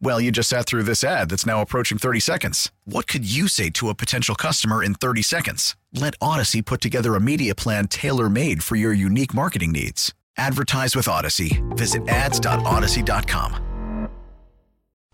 Well, 0.00 0.20
you 0.20 0.30
just 0.30 0.48
sat 0.48 0.66
through 0.66 0.82
this 0.84 1.02
ad 1.02 1.30
that's 1.30 1.46
now 1.46 1.60
approaching 1.60 1.98
30 1.98 2.20
seconds. 2.20 2.70
What 2.84 3.06
could 3.06 3.24
you 3.24 3.48
say 3.48 3.70
to 3.70 3.88
a 3.88 3.94
potential 3.94 4.34
customer 4.34 4.82
in 4.82 4.94
30 4.94 5.22
seconds? 5.22 5.76
Let 5.92 6.18
Audacy 6.18 6.64
put 6.64 6.80
together 6.80 7.14
a 7.14 7.20
media 7.20 7.54
plan 7.54 7.88
tailor 7.88 8.28
made 8.28 8.62
for 8.62 8.76
your 8.76 8.92
unique 8.92 9.32
marketing 9.34 9.72
needs. 9.72 10.12
Advertise 10.36 10.96
with 10.96 11.06
Audacy. 11.06 11.62
Visit 11.76 12.08
ads.audacy.com. 12.08 13.64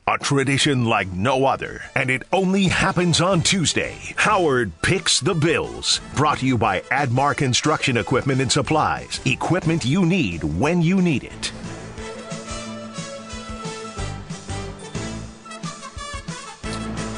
A 0.06 0.18
tradition 0.18 0.86
like 0.86 1.12
no 1.12 1.44
other, 1.44 1.82
and 1.94 2.10
it 2.10 2.24
only 2.32 2.64
happens 2.64 3.20
on 3.20 3.42
Tuesday. 3.42 3.96
Howard 4.16 4.72
picks 4.82 5.20
the 5.20 5.34
Bills. 5.34 6.00
Brought 6.16 6.38
to 6.38 6.46
you 6.46 6.58
by 6.58 6.80
Admar 6.90 7.36
Construction 7.36 7.96
Equipment 7.96 8.40
and 8.40 8.50
Supplies. 8.50 9.20
Equipment 9.24 9.84
you 9.84 10.04
need 10.04 10.42
when 10.42 10.82
you 10.82 11.00
need 11.00 11.22
it. 11.22 11.52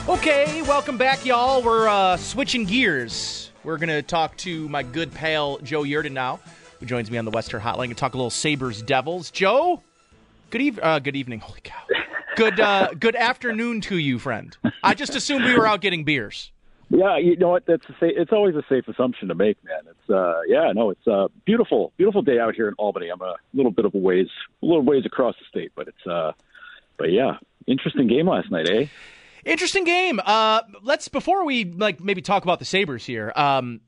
Okay, 0.08 0.62
welcome 0.62 0.98
back, 0.98 1.24
y'all. 1.24 1.62
We're 1.62 1.86
uh, 1.86 2.16
switching 2.16 2.64
gears. 2.64 3.52
We're 3.62 3.76
going 3.76 3.88
to 3.88 4.02
talk 4.02 4.36
to 4.38 4.68
my 4.68 4.82
good 4.82 5.14
pal, 5.14 5.58
Joe 5.58 5.84
Yerdon, 5.84 6.10
now, 6.10 6.40
who 6.80 6.86
joins 6.86 7.08
me 7.08 7.18
on 7.18 7.24
the 7.24 7.30
Western 7.30 7.60
Hotline 7.60 7.90
to 7.90 7.94
talk 7.94 8.14
a 8.14 8.16
little 8.16 8.28
Sabres 8.28 8.82
Devils. 8.82 9.30
Joe, 9.30 9.80
good, 10.50 10.80
uh, 10.82 10.98
good 10.98 11.14
evening. 11.14 11.38
Holy 11.38 11.60
cow. 11.62 11.78
Good, 12.34 12.58
uh, 12.58 12.94
good 12.98 13.14
afternoon 13.14 13.80
to 13.82 13.96
you, 13.96 14.18
friend. 14.18 14.56
I 14.82 14.94
just 14.94 15.14
assumed 15.14 15.44
we 15.44 15.56
were 15.56 15.68
out 15.68 15.80
getting 15.80 16.02
beers. 16.02 16.50
Yeah, 16.90 17.16
you 17.18 17.36
know 17.36 17.50
what? 17.50 17.64
That's 17.66 17.84
a 17.84 17.92
safe, 18.00 18.14
it's 18.16 18.32
always 18.32 18.56
a 18.56 18.64
safe 18.68 18.88
assumption 18.88 19.28
to 19.28 19.36
make, 19.36 19.62
man. 19.64 19.82
It's 19.88 20.10
uh, 20.10 20.40
yeah, 20.48 20.72
no, 20.74 20.90
it's 20.90 21.06
a 21.06 21.28
beautiful, 21.44 21.92
beautiful 21.96 22.22
day 22.22 22.40
out 22.40 22.56
here 22.56 22.66
in 22.66 22.74
Albany. 22.74 23.08
I'm 23.08 23.22
a 23.22 23.36
little 23.54 23.70
bit 23.70 23.84
of 23.84 23.94
a 23.94 23.98
ways, 23.98 24.28
a 24.62 24.66
little 24.66 24.82
ways 24.82 25.06
across 25.06 25.36
the 25.38 25.44
state, 25.48 25.72
but 25.76 25.86
it's 25.88 26.06
uh, 26.06 26.32
but 26.98 27.12
yeah, 27.12 27.38
interesting 27.66 28.08
game 28.08 28.28
last 28.28 28.50
night, 28.50 28.68
eh? 28.68 28.86
Interesting 29.44 29.84
game. 29.84 30.20
Uh, 30.24 30.60
let's 30.82 31.08
before 31.08 31.44
we 31.44 31.64
like 31.64 32.00
maybe 32.00 32.22
talk 32.22 32.44
about 32.44 32.58
the 32.58 32.64
Sabres 32.64 33.04
here. 33.04 33.32
Um, 33.34 33.80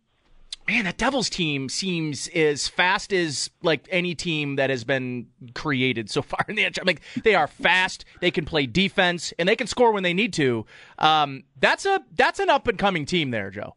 man, 0.66 0.84
that 0.84 0.97
Devils 0.97 1.30
team 1.30 1.69
seems 1.69 2.28
as 2.28 2.66
fast 2.69 3.12
as 3.12 3.50
like 3.62 3.86
any 3.91 4.14
team 4.14 4.56
that 4.56 4.70
has 4.70 4.84
been 4.84 5.27
created 5.55 6.10
so 6.10 6.22
far 6.22 6.44
in 6.48 6.56
the 6.56 6.64
NHL. 6.64 6.86
Like 6.86 7.02
they 7.22 7.34
are 7.34 7.47
fast, 7.47 8.05
they 8.20 8.30
can 8.30 8.44
play 8.44 8.66
defense, 8.66 9.32
and 9.38 9.48
they 9.48 9.56
can 9.56 9.66
score 9.66 9.92
when 9.92 10.03
they 10.03 10.14
need 10.14 10.32
to. 10.34 10.66
Um, 10.98 11.44
that's 11.59 11.87
a 11.87 12.00
that's 12.16 12.41
an 12.41 12.50
up 12.50 12.66
and 12.66 12.78
coming 12.78 13.06
team 13.06 13.31
there, 13.31 13.50
Joe. 13.50 13.75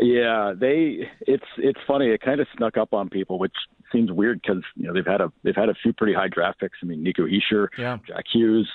Yeah, 0.00 0.54
they. 0.56 1.10
It's 1.20 1.46
it's 1.56 1.80
funny. 1.86 2.06
It 2.06 2.20
kind 2.20 2.40
of 2.40 2.46
snuck 2.56 2.76
up 2.76 2.94
on 2.94 3.08
people, 3.08 3.38
which 3.38 3.54
seems 3.92 4.10
weird 4.12 4.40
because 4.42 4.62
you 4.76 4.86
know 4.86 4.92
they've 4.94 5.06
had 5.06 5.20
a 5.20 5.32
they've 5.42 5.56
had 5.56 5.68
a 5.68 5.74
few 5.82 5.92
pretty 5.92 6.12
high 6.14 6.28
draft 6.28 6.60
picks. 6.60 6.78
I 6.82 6.86
mean, 6.86 7.02
Nico 7.02 7.24
Hischier, 7.26 7.68
Yeah. 7.78 7.98
Jack 8.06 8.24
Hughes, 8.32 8.68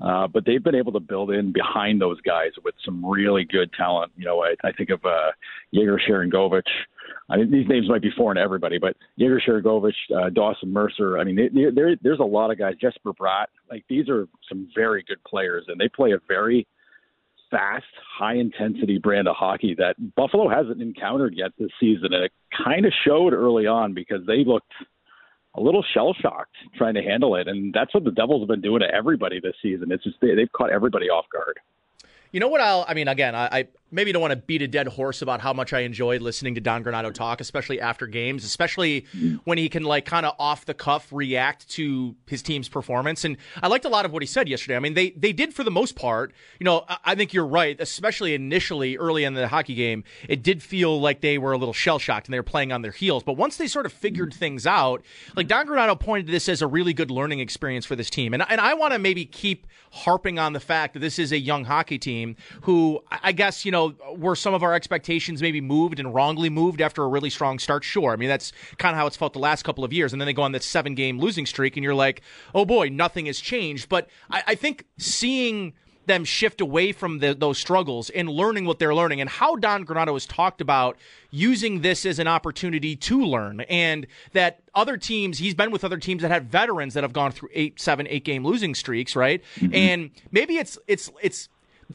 uh, 0.00 0.26
but 0.28 0.44
they've 0.44 0.62
been 0.62 0.74
able 0.74 0.92
to 0.92 1.00
build 1.00 1.30
in 1.30 1.52
behind 1.52 2.00
those 2.00 2.20
guys 2.20 2.50
with 2.64 2.74
some 2.84 3.04
really 3.04 3.44
good 3.44 3.70
talent. 3.72 4.12
You 4.16 4.24
know, 4.24 4.42
I, 4.42 4.54
I 4.64 4.72
think 4.72 4.90
of 4.90 5.04
uh, 5.04 5.32
Yegor 5.70 6.00
Sharangovich. 6.08 6.62
I 7.28 7.36
mean, 7.36 7.50
these 7.50 7.66
names 7.68 7.88
might 7.88 8.02
be 8.02 8.10
foreign 8.16 8.36
to 8.36 8.42
everybody, 8.42 8.78
but 8.78 8.96
Yegor 9.16 9.40
Sharangovich, 9.46 9.92
uh, 10.16 10.30
Dawson 10.30 10.72
Mercer. 10.72 11.18
I 11.18 11.24
mean, 11.24 11.36
they, 11.36 11.48
they, 11.48 11.96
there's 12.02 12.20
a 12.20 12.24
lot 12.24 12.50
of 12.50 12.58
guys. 12.58 12.74
Jesper 12.80 13.12
Bratt. 13.12 13.46
Like 13.70 13.84
these 13.88 14.08
are 14.08 14.28
some 14.48 14.68
very 14.74 15.02
good 15.02 15.22
players, 15.24 15.64
and 15.68 15.80
they 15.80 15.88
play 15.88 16.12
a 16.12 16.18
very 16.28 16.66
fast, 17.52 17.84
high 18.18 18.34
intensity 18.34 18.98
brand 18.98 19.28
of 19.28 19.36
hockey 19.36 19.76
that 19.78 19.94
Buffalo 20.16 20.48
hasn't 20.48 20.82
encountered 20.82 21.34
yet 21.36 21.52
this 21.58 21.70
season. 21.78 22.12
And 22.12 22.24
it 22.24 22.32
kind 22.64 22.84
of 22.84 22.92
showed 23.06 23.32
early 23.32 23.68
on 23.68 23.94
because 23.94 24.26
they 24.26 24.42
looked 24.44 24.72
a 25.54 25.60
little 25.60 25.84
shell 25.94 26.14
shocked 26.20 26.56
trying 26.76 26.94
to 26.94 27.02
handle 27.02 27.36
it. 27.36 27.46
And 27.46 27.72
that's 27.72 27.94
what 27.94 28.04
the 28.04 28.10
Devils 28.10 28.40
have 28.40 28.48
been 28.48 28.62
doing 28.62 28.80
to 28.80 28.92
everybody 28.92 29.38
this 29.38 29.54
season. 29.62 29.92
It's 29.92 30.02
just 30.02 30.16
they, 30.20 30.34
they've 30.34 30.50
caught 30.50 30.70
everybody 30.70 31.10
off 31.10 31.26
guard. 31.32 31.60
You 32.32 32.40
know 32.40 32.48
what? 32.48 32.62
I'll. 32.62 32.84
I 32.88 32.94
mean, 32.94 33.08
again, 33.08 33.34
I, 33.34 33.44
I 33.44 33.68
maybe 33.92 34.10
don't 34.12 34.22
want 34.22 34.32
to 34.32 34.36
beat 34.36 34.62
a 34.62 34.68
dead 34.68 34.88
horse 34.88 35.22
about 35.22 35.40
how 35.40 35.52
much 35.52 35.72
I 35.72 35.80
enjoyed 35.80 36.22
listening 36.22 36.54
to 36.54 36.60
Don 36.60 36.82
Granato 36.82 37.12
talk, 37.12 37.40
especially 37.40 37.80
after 37.80 38.06
games, 38.06 38.44
especially 38.44 39.06
when 39.44 39.58
he 39.58 39.68
can 39.68 39.84
like 39.84 40.04
kind 40.06 40.26
of 40.26 40.34
off 40.38 40.64
the 40.64 40.74
cuff 40.74 41.08
react 41.12 41.68
to 41.70 42.16
his 42.26 42.42
team's 42.42 42.68
performance. 42.68 43.24
And 43.24 43.36
I 43.62 43.68
liked 43.68 43.84
a 43.84 43.88
lot 43.88 44.04
of 44.04 44.12
what 44.12 44.22
he 44.22 44.26
said 44.26 44.48
yesterday. 44.48 44.76
I 44.76 44.80
mean, 44.80 44.94
they 44.94 45.10
they 45.10 45.32
did 45.32 45.54
for 45.54 45.62
the 45.62 45.70
most 45.70 45.94
part. 45.94 46.32
You 46.58 46.64
know, 46.64 46.84
I, 46.88 46.96
I 47.04 47.14
think 47.14 47.32
you're 47.32 47.46
right, 47.46 47.76
especially 47.78 48.34
initially 48.34 48.96
early 48.96 49.24
in 49.24 49.34
the 49.34 49.48
hockey 49.48 49.74
game, 49.74 50.04
it 50.28 50.42
did 50.42 50.62
feel 50.62 51.00
like 51.00 51.20
they 51.20 51.38
were 51.38 51.52
a 51.52 51.58
little 51.58 51.74
shell 51.74 51.98
shocked 51.98 52.26
and 52.26 52.34
they 52.34 52.38
were 52.38 52.42
playing 52.42 52.72
on 52.72 52.82
their 52.82 52.92
heels. 52.92 53.22
But 53.22 53.34
once 53.34 53.56
they 53.56 53.66
sort 53.66 53.86
of 53.86 53.92
figured 53.92 54.32
things 54.32 54.66
out, 54.66 55.02
like 55.36 55.48
Don 55.48 55.66
Granato 55.66 55.98
pointed 55.98 56.32
this 56.32 56.48
as 56.48 56.62
a 56.62 56.66
really 56.66 56.94
good 56.94 57.10
learning 57.10 57.40
experience 57.40 57.84
for 57.84 57.96
this 57.96 58.10
team. 58.10 58.32
And 58.34 58.42
and 58.48 58.60
I 58.60 58.74
want 58.74 58.92
to 58.94 58.98
maybe 58.98 59.24
keep 59.24 59.66
harping 59.92 60.38
on 60.38 60.54
the 60.54 60.60
fact 60.60 60.94
that 60.94 61.00
this 61.00 61.18
is 61.18 61.32
a 61.32 61.38
young 61.38 61.64
hockey 61.64 61.98
team 61.98 62.36
who 62.62 63.02
I 63.10 63.32
guess, 63.32 63.64
you 63.64 63.72
know, 63.72 63.81
were 64.16 64.36
some 64.36 64.54
of 64.54 64.62
our 64.62 64.74
expectations 64.74 65.42
maybe 65.42 65.60
moved 65.60 65.98
and 65.98 66.14
wrongly 66.14 66.50
moved 66.50 66.80
after 66.80 67.02
a 67.02 67.08
really 67.08 67.30
strong 67.30 67.58
start? 67.58 67.84
Sure. 67.84 68.12
I 68.12 68.16
mean, 68.16 68.28
that's 68.28 68.52
kind 68.78 68.94
of 68.94 68.98
how 68.98 69.06
it's 69.06 69.16
felt 69.16 69.32
the 69.32 69.38
last 69.38 69.62
couple 69.62 69.84
of 69.84 69.92
years. 69.92 70.12
And 70.12 70.20
then 70.20 70.26
they 70.26 70.32
go 70.32 70.42
on 70.42 70.52
this 70.52 70.64
seven 70.64 70.94
game 70.94 71.18
losing 71.18 71.46
streak, 71.46 71.76
and 71.76 71.84
you're 71.84 71.94
like, 71.94 72.22
oh 72.54 72.64
boy, 72.64 72.88
nothing 72.88 73.26
has 73.26 73.40
changed. 73.40 73.88
But 73.88 74.08
I, 74.30 74.42
I 74.48 74.54
think 74.54 74.86
seeing 74.98 75.74
them 76.06 76.24
shift 76.24 76.60
away 76.60 76.92
from 76.92 77.18
the, 77.18 77.34
those 77.34 77.58
struggles 77.58 78.10
and 78.10 78.28
learning 78.28 78.64
what 78.64 78.78
they're 78.78 78.94
learning 78.94 79.20
and 79.20 79.30
how 79.30 79.56
Don 79.56 79.84
Granato 79.84 80.12
has 80.14 80.26
talked 80.26 80.60
about 80.60 80.96
using 81.30 81.82
this 81.82 82.04
as 82.04 82.18
an 82.18 82.26
opportunity 82.26 82.96
to 82.96 83.24
learn 83.24 83.60
and 83.62 84.06
that 84.32 84.60
other 84.74 84.96
teams 84.96 85.38
he's 85.38 85.54
been 85.54 85.70
with 85.70 85.84
other 85.84 85.98
teams 85.98 86.22
that 86.22 86.30
had 86.30 86.50
veterans 86.50 86.94
that 86.94 87.04
have 87.04 87.12
gone 87.12 87.30
through 87.30 87.48
eight 87.52 87.80
seven 87.80 88.06
eight 88.08 88.24
game 88.24 88.44
losing 88.44 88.74
streaks 88.74 89.14
right 89.14 89.42
mm-hmm. 89.56 89.74
and 89.74 90.10
maybe 90.30 90.56
it's 90.56 90.78
it's 90.86 91.10
it's 91.22 91.48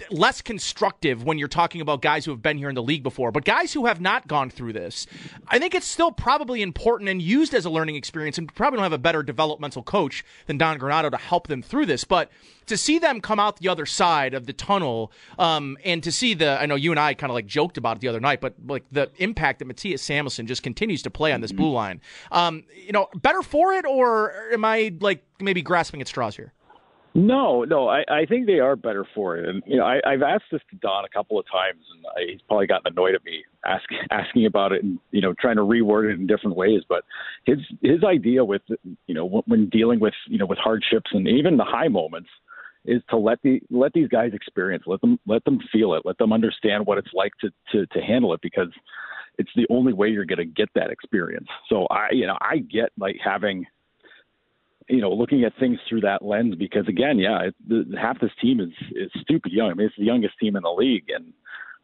less 0.09 0.41
constructive 0.41 1.23
when 1.23 1.37
you're 1.37 1.47
talking 1.47 1.81
about 1.81 2.01
guys 2.01 2.25
who 2.25 2.31
have 2.31 2.41
been 2.41 2.57
here 2.57 2.69
in 2.69 2.75
the 2.75 2.83
league 2.83 3.03
before. 3.03 3.31
But 3.31 3.45
guys 3.45 3.73
who 3.73 3.85
have 3.85 4.01
not 4.01 4.27
gone 4.27 4.49
through 4.49 4.73
this, 4.73 5.07
I 5.47 5.59
think 5.59 5.75
it's 5.75 5.87
still 5.87 6.11
probably 6.11 6.61
important 6.61 7.09
and 7.09 7.21
used 7.21 7.53
as 7.53 7.65
a 7.65 7.69
learning 7.69 7.95
experience 7.95 8.37
and 8.37 8.53
probably 8.53 8.77
don't 8.77 8.83
have 8.83 8.93
a 8.93 8.97
better 8.97 9.23
developmental 9.23 9.83
coach 9.83 10.23
than 10.45 10.57
Don 10.57 10.79
Granato 10.79 11.11
to 11.11 11.17
help 11.17 11.47
them 11.47 11.61
through 11.61 11.85
this. 11.85 12.03
But 12.03 12.31
to 12.67 12.77
see 12.77 12.99
them 12.99 13.21
come 13.21 13.39
out 13.39 13.57
the 13.57 13.69
other 13.69 13.85
side 13.85 14.33
of 14.33 14.45
the 14.45 14.53
tunnel 14.53 15.11
um, 15.39 15.77
and 15.83 16.03
to 16.03 16.11
see 16.11 16.33
the, 16.33 16.61
I 16.61 16.65
know 16.65 16.75
you 16.75 16.91
and 16.91 16.99
I 16.99 17.13
kind 17.13 17.31
of 17.31 17.33
like 17.33 17.47
joked 17.47 17.77
about 17.77 17.97
it 17.97 17.99
the 18.01 18.09
other 18.09 18.19
night, 18.19 18.41
but 18.41 18.55
like 18.65 18.83
the 18.91 19.09
impact 19.17 19.59
that 19.59 19.67
Mattias 19.67 19.99
Samuelsson 19.99 20.47
just 20.47 20.63
continues 20.63 21.01
to 21.03 21.09
play 21.09 21.31
on 21.31 21.41
this 21.41 21.51
blue 21.51 21.71
line, 21.71 22.01
um, 22.31 22.63
you 22.75 22.91
know, 22.91 23.07
better 23.15 23.41
for 23.41 23.73
it 23.73 23.85
or 23.85 24.33
am 24.51 24.65
I 24.65 24.93
like 24.99 25.23
maybe 25.39 25.61
grasping 25.61 26.01
at 26.01 26.07
straws 26.07 26.35
here? 26.35 26.53
No, 27.17 27.63
no, 27.63 27.87
I, 27.89 28.03
I 28.07 28.25
think 28.27 28.45
they 28.45 28.59
are 28.59 28.75
better 28.75 29.03
for 29.15 29.37
it. 29.37 29.49
And 29.49 29.63
you 29.65 29.75
know, 29.75 29.85
I, 29.85 29.99
I've 30.05 30.21
asked 30.21 30.51
this 30.51 30.61
to 30.69 30.75
Don 30.75 31.03
a 31.03 31.09
couple 31.09 31.39
of 31.39 31.47
times, 31.51 31.83
and 31.91 32.05
I, 32.15 32.31
he's 32.31 32.41
probably 32.47 32.67
gotten 32.67 32.93
annoyed 32.93 33.15
at 33.15 33.25
me 33.25 33.43
asking 33.65 33.97
asking 34.11 34.45
about 34.45 34.71
it 34.71 34.83
and 34.83 34.99
you 35.09 35.21
know 35.21 35.33
trying 35.41 35.55
to 35.55 35.63
reword 35.63 36.11
it 36.11 36.19
in 36.19 36.27
different 36.27 36.55
ways. 36.55 36.81
But 36.87 37.05
his 37.47 37.57
his 37.81 38.03
idea 38.03 38.45
with 38.45 38.61
you 39.07 39.15
know 39.15 39.43
when, 39.47 39.67
dealing 39.69 39.99
with 39.99 40.13
you 40.27 40.37
know 40.37 40.45
with 40.45 40.59
hardships 40.59 41.09
and 41.11 41.27
even 41.27 41.57
the 41.57 41.63
high 41.63 41.87
moments 41.87 42.29
is 42.85 43.01
to 43.09 43.17
let 43.17 43.39
the 43.41 43.61
let 43.71 43.93
these 43.93 44.09
guys 44.09 44.33
experience, 44.35 44.83
let 44.85 45.01
them 45.01 45.19
let 45.25 45.43
them 45.43 45.57
feel 45.71 45.95
it, 45.95 46.03
let 46.05 46.19
them 46.19 46.31
understand 46.31 46.85
what 46.85 46.99
it's 46.99 47.13
like 47.15 47.31
to 47.41 47.49
to, 47.71 47.87
to 47.87 47.99
handle 47.99 48.31
it 48.35 48.41
because 48.43 48.69
it's 49.39 49.51
the 49.55 49.65
only 49.71 49.91
way 49.91 50.07
you're 50.07 50.25
going 50.25 50.37
to 50.37 50.45
get 50.45 50.69
that 50.75 50.91
experience. 50.91 51.47
So 51.67 51.87
I 51.89 52.09
you 52.11 52.27
know 52.27 52.37
I 52.41 52.59
get 52.59 52.91
like 52.95 53.15
having 53.25 53.65
you 54.89 55.01
know, 55.01 55.11
looking 55.11 55.43
at 55.43 55.53
things 55.59 55.79
through 55.87 56.01
that 56.01 56.23
lens 56.23 56.55
because 56.55 56.87
again, 56.87 57.19
yeah, 57.19 57.47
it, 57.47 57.55
the, 57.67 57.85
half 57.99 58.19
this 58.19 58.31
team 58.41 58.59
is 58.59 58.69
is 58.95 59.11
stupid 59.21 59.51
young. 59.51 59.71
I 59.71 59.73
mean, 59.73 59.87
it's 59.87 59.95
the 59.97 60.05
youngest 60.05 60.35
team 60.39 60.55
in 60.55 60.63
the 60.63 60.69
league, 60.69 61.09
and 61.09 61.33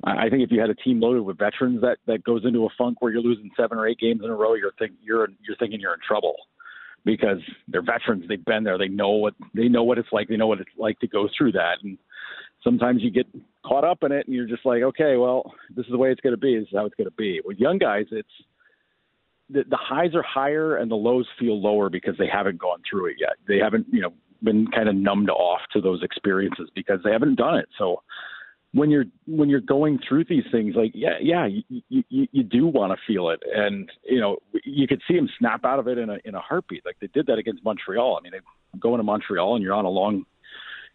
I 0.04 0.30
think 0.30 0.44
if 0.44 0.52
you 0.52 0.60
had 0.60 0.70
a 0.70 0.76
team 0.76 1.00
loaded 1.00 1.24
with 1.24 1.38
veterans 1.38 1.82
that 1.82 1.98
that 2.08 2.24
goes 2.24 2.44
into 2.46 2.66
a 2.66 2.70
funk 2.78 3.02
where 3.02 3.12
you're 3.12 3.22
losing 3.22 3.52
seven 3.58 3.78
or 3.78 3.88
eight 3.88 4.00
games 4.00 4.22
in 4.24 4.30
a 4.30 4.36
row, 4.36 4.54
you're 4.54 4.74
think 4.80 4.94
you're 5.02 5.28
you're 5.46 5.58
thinking 5.58 5.80
you're 5.80 5.94
in 5.94 6.00
trouble 6.06 6.36
because 7.06 7.40
they're 7.68 7.82
veterans. 7.82 8.26
They've 8.28 8.44
been 8.44 8.64
there. 8.64 8.78
They 8.78 8.88
know 8.88 9.12
what 9.12 9.34
they 9.54 9.68
know 9.68 9.84
what 9.84 9.98
it's 9.98 10.12
like. 10.12 10.28
They 10.28 10.38
know 10.38 10.48
what 10.48 10.60
it's 10.60 10.70
like 10.78 11.00
to 11.00 11.08
go 11.08 11.30
through 11.38 11.54
that. 11.54 11.78
And 11.84 11.98
sometimes 12.64 13.02
you 13.02 13.12
get 13.12 13.28
caught 13.66 13.84
up 13.84 14.04
in 14.04 14.12
it, 14.12 14.28
and 14.28 14.36
you're 14.36 14.48
just 14.48 14.66
like, 14.66 14.82
okay, 14.82 15.18
well, 15.18 15.54
this 15.76 15.86
is 15.86 15.92
the 15.92 15.98
way 15.98 16.12
it's 16.12 16.22
going 16.22 16.36
to 16.36 16.38
be. 16.38 16.58
This 16.58 16.68
is 16.68 16.76
how 16.76 16.86
it's 16.86 16.96
going 16.96 17.10
to 17.10 17.16
be. 17.16 17.42
With 17.46 17.58
young 17.58 17.78
guys, 17.78 18.06
it's 18.12 18.28
the, 19.50 19.64
the 19.70 19.78
highs 19.78 20.16
are 20.16 20.24
higher 20.24 20.78
and 20.78 20.90
the 20.90 20.96
lows 20.96 21.28
feel 21.40 21.62
lower 21.62 21.90
because 21.90 22.16
they 22.18 22.28
haven't 22.28 22.58
gone 22.60 22.82
through 22.90 23.08
it 23.08 23.18
yet. 23.20 23.34
They 23.48 23.58
haven't, 23.58 23.88
you 23.92 24.02
know, 24.02 24.14
been 24.42 24.68
kind 24.68 24.90
of 24.90 24.96
numbed 24.96 25.30
off 25.30 25.62
to 25.72 25.82
those 25.82 26.04
experiences 26.04 26.70
because 26.76 27.00
they 27.04 27.12
haven't 27.12 27.36
done 27.36 27.58
it. 27.58 27.70
So 27.78 28.04
when 28.74 28.90
you're 28.90 29.06
when 29.28 29.50
you're 29.50 29.62
going 29.62 30.00
through 30.08 30.26
these 30.26 30.44
things, 30.52 30.76
like 30.76 30.92
yeah, 30.96 31.18
yeah, 31.22 31.46
you 31.46 31.82
you, 31.90 32.28
you 32.32 32.44
do 32.44 32.66
want 32.68 32.92
to 32.92 33.14
feel 33.14 33.30
it, 33.30 33.40
and 33.54 33.90
you 34.04 34.20
know 34.20 34.38
you 34.66 34.88
could 34.88 35.02
see 35.08 35.16
them 35.16 35.30
snap 35.38 35.64
out 35.64 35.80
of 35.80 35.88
it 35.88 35.98
in 36.00 36.10
a 36.10 36.18
in 36.26 36.34
a 36.34 36.40
heartbeat. 36.40 36.84
Like 36.86 36.98
they 37.00 37.08
did 37.08 37.28
that 37.28 37.38
against 37.38 37.64
Montreal. 37.64 38.18
I 38.18 38.24
mean, 38.24 38.32
they 38.32 38.80
go 38.80 38.96
into 38.96 39.04
Montreal 39.04 39.56
and 39.56 39.64
you're 39.64 39.76
on 39.76 39.86
a 39.86 39.90
long 39.90 40.26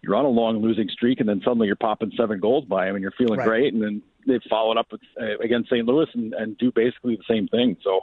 you're 0.02 0.16
on 0.16 0.24
a 0.24 0.28
long 0.28 0.60
losing 0.60 0.88
streak, 0.88 1.20
and 1.20 1.28
then 1.28 1.40
suddenly 1.44 1.66
you're 1.66 1.76
popping 1.76 2.12
seven 2.16 2.40
goals 2.40 2.64
by 2.64 2.86
them, 2.86 2.96
and 2.96 3.02
you're 3.02 3.12
feeling 3.12 3.38
right. 3.38 3.48
great, 3.48 3.74
and 3.74 3.82
then 3.82 4.02
they 4.26 4.38
follow 4.48 4.72
it 4.72 4.78
up 4.78 4.86
with, 4.92 5.00
uh, 5.20 5.38
against 5.38 5.70
St. 5.70 5.86
Louis 5.86 6.06
and, 6.14 6.34
and 6.34 6.58
do 6.58 6.70
basically 6.72 7.16
the 7.16 7.34
same 7.34 7.48
thing. 7.48 7.76
So 7.82 8.00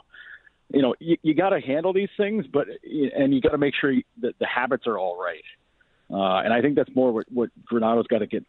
you 0.72 0.82
know, 0.82 0.94
you, 0.98 1.16
you 1.22 1.34
got 1.34 1.50
to 1.50 1.60
handle 1.60 1.92
these 1.92 2.08
things, 2.16 2.46
but 2.52 2.66
and 3.16 3.34
you 3.34 3.40
got 3.40 3.50
to 3.50 3.58
make 3.58 3.74
sure 3.74 3.90
you, 3.90 4.02
that 4.22 4.38
the 4.38 4.46
habits 4.46 4.86
are 4.86 4.98
all 4.98 5.20
right. 5.20 5.44
Uh, 6.08 6.42
and 6.44 6.52
I 6.52 6.60
think 6.60 6.76
that's 6.76 6.94
more 6.94 7.12
what, 7.12 7.26
what 7.32 7.50
Granato's 7.64 8.06
got 8.06 8.18
to 8.18 8.26
get 8.26 8.44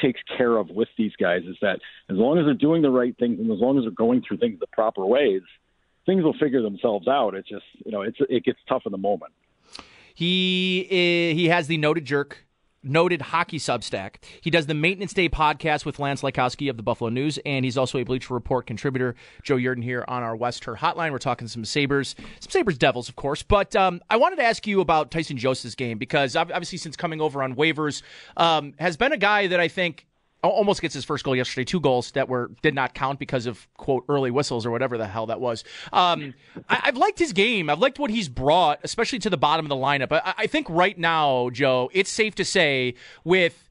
takes 0.00 0.20
care 0.38 0.56
of 0.56 0.70
with 0.70 0.88
these 0.96 1.12
guys 1.20 1.42
is 1.44 1.56
that 1.60 1.80
as 2.08 2.16
long 2.16 2.38
as 2.38 2.46
they're 2.46 2.54
doing 2.54 2.80
the 2.80 2.90
right 2.90 3.14
things 3.18 3.38
and 3.38 3.50
as 3.50 3.58
long 3.58 3.76
as 3.76 3.84
they're 3.84 3.90
going 3.90 4.22
through 4.26 4.38
things 4.38 4.58
the 4.60 4.66
proper 4.68 5.04
ways, 5.04 5.42
things 6.06 6.24
will 6.24 6.32
figure 6.34 6.62
themselves 6.62 7.06
out. 7.06 7.34
It's 7.34 7.48
just 7.48 7.64
you 7.84 7.92
know 7.92 8.02
it's 8.02 8.16
it 8.28 8.44
gets 8.44 8.58
tough 8.68 8.82
in 8.86 8.92
the 8.92 8.98
moment. 8.98 9.32
He 10.14 10.86
is, 10.90 11.36
he 11.36 11.48
has 11.48 11.66
the 11.66 11.76
noted 11.76 12.04
jerk 12.04 12.46
noted 12.82 13.22
hockey 13.22 13.58
substack. 13.58 14.16
He 14.40 14.50
does 14.50 14.66
the 14.66 14.74
Maintenance 14.74 15.12
Day 15.12 15.28
podcast 15.28 15.84
with 15.84 15.98
Lance 15.98 16.22
Lysowski 16.22 16.70
of 16.70 16.76
the 16.76 16.82
Buffalo 16.82 17.10
News, 17.10 17.38
and 17.44 17.64
he's 17.64 17.76
also 17.76 17.98
a 17.98 18.04
Bleacher 18.04 18.34
Report 18.34 18.66
contributor. 18.66 19.14
Joe 19.42 19.56
Yerdon 19.56 19.82
here 19.82 20.04
on 20.08 20.22
our 20.22 20.36
West 20.36 20.64
Her 20.64 20.76
hotline. 20.76 21.12
We're 21.12 21.18
talking 21.18 21.48
some 21.48 21.64
Sabres, 21.64 22.14
some 22.40 22.50
Sabres 22.50 22.78
Devils, 22.78 23.08
of 23.08 23.16
course. 23.16 23.42
But 23.42 23.74
um, 23.76 24.00
I 24.08 24.16
wanted 24.16 24.36
to 24.36 24.44
ask 24.44 24.66
you 24.66 24.80
about 24.80 25.10
Tyson 25.10 25.36
Jost's 25.36 25.74
game 25.74 25.98
because 25.98 26.36
obviously, 26.36 26.78
since 26.78 26.96
coming 26.96 27.20
over 27.20 27.42
on 27.42 27.54
waivers, 27.54 28.02
um, 28.36 28.74
has 28.78 28.96
been 28.96 29.12
a 29.12 29.18
guy 29.18 29.46
that 29.48 29.60
I 29.60 29.68
think 29.68 30.06
almost 30.42 30.80
gets 30.80 30.94
his 30.94 31.04
first 31.04 31.24
goal 31.24 31.36
yesterday. 31.36 31.64
Two 31.64 31.80
goals 31.80 32.12
that 32.12 32.28
were 32.28 32.50
did 32.62 32.74
not 32.74 32.94
count 32.94 33.18
because 33.18 33.46
of 33.46 33.68
quote 33.76 34.04
early 34.08 34.30
whistles 34.30 34.64
or 34.64 34.70
whatever 34.70 34.96
the 34.98 35.06
hell 35.06 35.26
that 35.26 35.40
was. 35.40 35.64
Um, 35.92 36.34
I, 36.68 36.76
have 36.84 36.96
liked 36.96 37.18
his 37.18 37.32
game. 37.32 37.68
I've 37.68 37.78
liked 37.78 37.98
what 37.98 38.10
he's 38.10 38.28
brought, 38.28 38.80
especially 38.82 39.18
to 39.20 39.30
the 39.30 39.36
bottom 39.36 39.66
of 39.66 39.68
the 39.68 39.76
lineup. 39.76 40.12
I, 40.12 40.34
I 40.38 40.46
think 40.46 40.66
right 40.70 40.98
now, 40.98 41.50
Joe, 41.50 41.90
it's 41.92 42.10
safe 42.10 42.34
to 42.36 42.44
say 42.44 42.94
with 43.24 43.70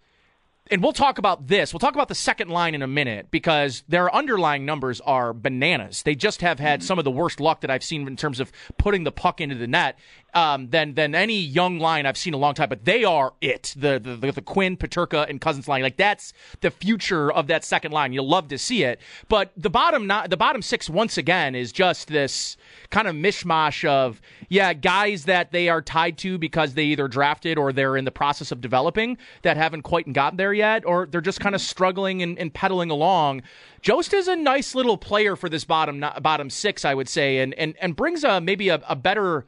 and 0.72 0.84
we'll 0.84 0.94
talk 0.94 1.18
about 1.18 1.48
this. 1.48 1.74
We'll 1.74 1.80
talk 1.80 1.96
about 1.96 2.10
the 2.10 2.16
second 2.16 2.50
line 2.50 2.76
in 2.76 2.82
a 2.82 2.88
minute 2.88 3.32
because 3.32 3.84
their 3.88 4.14
underlying 4.14 4.66
numbers 4.66 5.02
are 5.02 5.34
bananas. 5.34 6.04
They 6.04 6.16
just 6.16 6.42
have 6.42 6.60
had 6.60 6.84
some 6.84 7.00
of 7.00 7.06
the 7.06 7.12
worst 7.12 7.40
luck 7.40 7.62
that 7.62 7.72
I've 7.72 7.84
seen 7.84 8.08
in 8.08 8.16
terms 8.16 8.40
of 8.40 8.52
putting 8.78 9.04
the 9.04 9.12
puck 9.12 9.42
into 9.42 9.56
the 9.56 9.68
net 9.68 9.98
um, 10.34 10.70
than 10.70 10.94
than 10.94 11.16
any 11.16 11.40
young 11.40 11.80
line 11.80 12.06
I've 12.06 12.18
seen 12.18 12.34
a 12.34 12.38
long 12.38 12.54
time. 12.54 12.70
But 12.70 12.86
they 12.86 13.04
are 13.04 13.34
it. 13.42 13.74
The 13.78 14.00
the, 14.00 14.16
the, 14.16 14.32
the 14.32 14.42
Quinn, 14.42 14.78
Peterka, 14.78 15.30
and 15.30 15.42
Cozens 15.42 15.68
line. 15.68 15.82
Like 15.82 15.98
that's 15.98 16.34
the 16.62 16.72
future 16.72 17.32
of 17.32 17.48
that 17.48 17.64
second 17.64 17.92
line. 17.92 18.14
You'll 18.14 18.28
love 18.28 18.48
to 18.50 18.58
see 18.58 18.84
it. 18.84 19.00
But 19.28 19.52
the 19.58 19.70
bottom 19.70 20.08
not 20.08 20.30
the 20.30 20.38
bottom 20.38 20.62
six 20.62 20.90
once 20.90 21.18
again 21.18 21.56
is 21.56 21.72
just 21.72 22.08
this 22.08 22.58
kind 22.90 23.08
of 23.08 23.16
mishmash 23.16 23.88
of 23.88 24.22
yeah 24.50 24.74
guys 24.74 25.26
that 25.26 25.52
they 25.52 25.70
are 25.70 25.82
tied 25.82 26.18
to 26.20 26.38
because 26.38 26.74
they 26.74 26.86
either 26.86 27.08
drafted 27.08 27.58
or 27.58 27.72
they're 27.72 27.98
in 27.98 28.06
the 28.06 28.12
process 28.12 28.52
of 28.52 28.62
developing 28.62 29.18
that 29.42 29.58
haven't 29.58 29.84
quite 29.84 30.12
gotten 30.14 30.38
there 30.38 30.54
yet, 30.54 30.86
or 30.86 31.06
they're 31.06 31.22
just 31.22 31.40
kind 31.40 31.56
of 31.56 31.62
struggling 31.62 32.22
and, 32.22 32.38
and 32.38 32.54
pedaling 32.54 32.90
along. 32.90 33.42
Jost 33.82 34.14
is 34.14 34.28
a 34.28 34.36
nice 34.36 34.76
little 34.76 34.98
player 34.98 35.36
for 35.36 35.50
this 35.50 35.64
bottom 35.66 36.04
bottom 36.22 36.50
six, 36.50 36.84
I 36.84 36.94
would 36.94 37.10
say, 37.10 37.40
and 37.40 37.54
and 37.56 37.76
and 37.80 37.96
brings 37.96 38.24
a 38.24 38.42
maybe 38.42 38.70
a, 38.70 38.82
a 38.88 38.96
better 38.96 39.46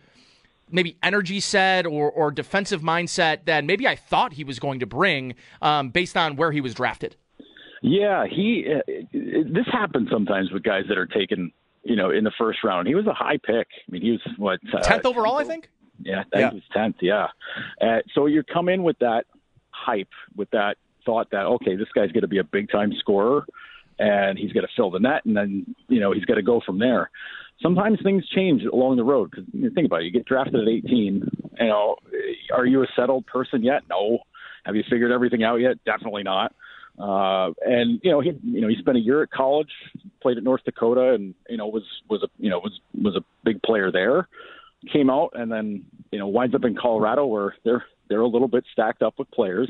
maybe 0.72 0.98
energy 1.04 1.40
set 1.40 1.86
or, 1.86 2.12
or 2.12 2.32
defensive 2.32 2.82
mindset 2.82 3.46
than 3.46 3.66
maybe 3.66 3.88
I 3.88 3.96
thought 3.96 4.34
he 4.34 4.44
was 4.44 4.60
going 4.60 4.80
to 4.80 4.86
bring 4.86 5.36
um, 5.62 5.90
based 5.90 6.18
on 6.18 6.36
where 6.36 6.52
he 6.52 6.62
was 6.62 6.74
drafted. 6.74 7.16
Yeah, 7.82 8.26
he. 8.28 8.66
Uh, 8.72 8.92
this 9.12 9.66
happens 9.72 10.10
sometimes 10.12 10.52
with 10.52 10.64
guys 10.64 10.84
that 10.88 10.98
are 10.98 11.08
taken, 11.08 11.52
you 11.84 11.96
know, 11.96 12.12
in 12.12 12.24
the 12.24 12.32
first 12.38 12.64
round. 12.64 12.88
He 12.88 12.96
was 12.96 13.08
a 13.08 13.14
high 13.14 13.38
pick. 13.38 13.68
I 13.88 13.92
mean, 13.92 14.02
he 14.02 14.12
was 14.12 14.22
what 14.38 14.60
uh, 14.74 14.82
tenth 14.82 15.06
uh, 15.06 15.10
overall, 15.10 15.38
I 15.38 15.44
think. 15.44 15.70
Yeah, 16.00 16.20
I 16.20 16.24
think 16.24 16.34
yeah. 16.36 16.50
he 16.52 16.56
was 16.56 16.64
tenth. 16.74 16.96
Yeah. 17.02 17.28
Uh, 17.82 18.00
so 18.14 18.28
you 18.28 18.44
come 18.44 18.70
in 18.70 18.84
with 18.84 19.00
that 19.00 19.26
hype, 19.72 20.10
with 20.36 20.50
that 20.52 20.78
thought 21.06 21.32
that 21.32 21.46
okay, 21.46 21.76
this 21.76 21.88
guy's 21.96 22.12
going 22.12 22.22
to 22.22 22.28
be 22.28 22.38
a 22.38 22.44
big 22.44 22.70
time 22.70 22.94
scorer, 23.00 23.46
and 23.98 24.38
he's 24.38 24.52
going 24.52 24.66
to 24.66 24.72
fill 24.76 24.92
the 24.92 25.00
net, 25.00 25.26
and 25.26 25.36
then 25.36 25.76
you 25.88 26.00
know 26.00 26.12
he's 26.12 26.26
going 26.26 26.38
to 26.38 26.44
go 26.44 26.62
from 26.64 26.78
there 26.78 27.10
sometimes 27.62 28.00
things 28.04 28.28
change 28.30 28.63
along 28.63 28.98
the 28.98 29.04
road. 29.04 29.31
Because 29.31 29.46
you 29.54 29.63
know, 29.63 29.69
think 29.74 29.86
about 29.86 30.02
it, 30.02 30.06
you 30.06 30.12
get 30.12 30.25
drafted 30.25 30.56
at 30.56 30.68
18. 30.68 31.30
You 31.60 31.68
know, 31.68 31.96
are 32.54 32.66
you 32.66 32.84
a 32.84 32.88
settled 32.96 33.25
person 33.28 33.63
yet? 33.63 33.84
No. 33.90 34.19
Have 34.66 34.75
you 34.75 34.84
figured 34.90 35.12
everything 35.12 35.44
out 35.44 35.58
yet? 35.58 35.84
Definitely 35.86 36.24
not. 36.24 36.54
Uh, 37.00 37.52
and 37.66 38.00
you 38.04 38.12
know, 38.12 38.19
he 38.19 38.31
you 38.44 38.62
know 38.62 38.68
he 38.68 38.75
spent 38.78 38.98
a 38.98 39.00
year 39.00 39.24
at 39.24 39.31
college, 39.31 39.72
played 40.22 40.38
at 40.38 40.44
North 40.44 40.63
Dakota, 40.66 41.13
and 41.13 41.34
you 41.50 41.58
know 41.58 41.68
was 41.68 41.84
was 42.10 42.22
a 42.22 42.28
you 42.38 42.50
know 42.50 42.60
was 42.60 42.80
was 43.02 43.16
a 43.16 43.24
big 43.44 43.62
player 43.63 43.92
there. 43.92 44.28
Came 44.92 45.10
out 45.10 45.31
and 45.34 45.52
then 45.52 45.86
you 46.12 46.19
know 46.19 46.28
winds 46.28 46.54
up 46.54 46.66
in 46.66 46.75
Colorado 46.75 47.25
where 47.25 47.56
they're 47.63 47.86
they're 48.10 48.22
a 48.22 48.28
little 48.28 48.50
bit 48.50 48.66
stacked 48.72 49.02
up 49.02 49.16
with 49.18 49.31
players. 49.31 49.69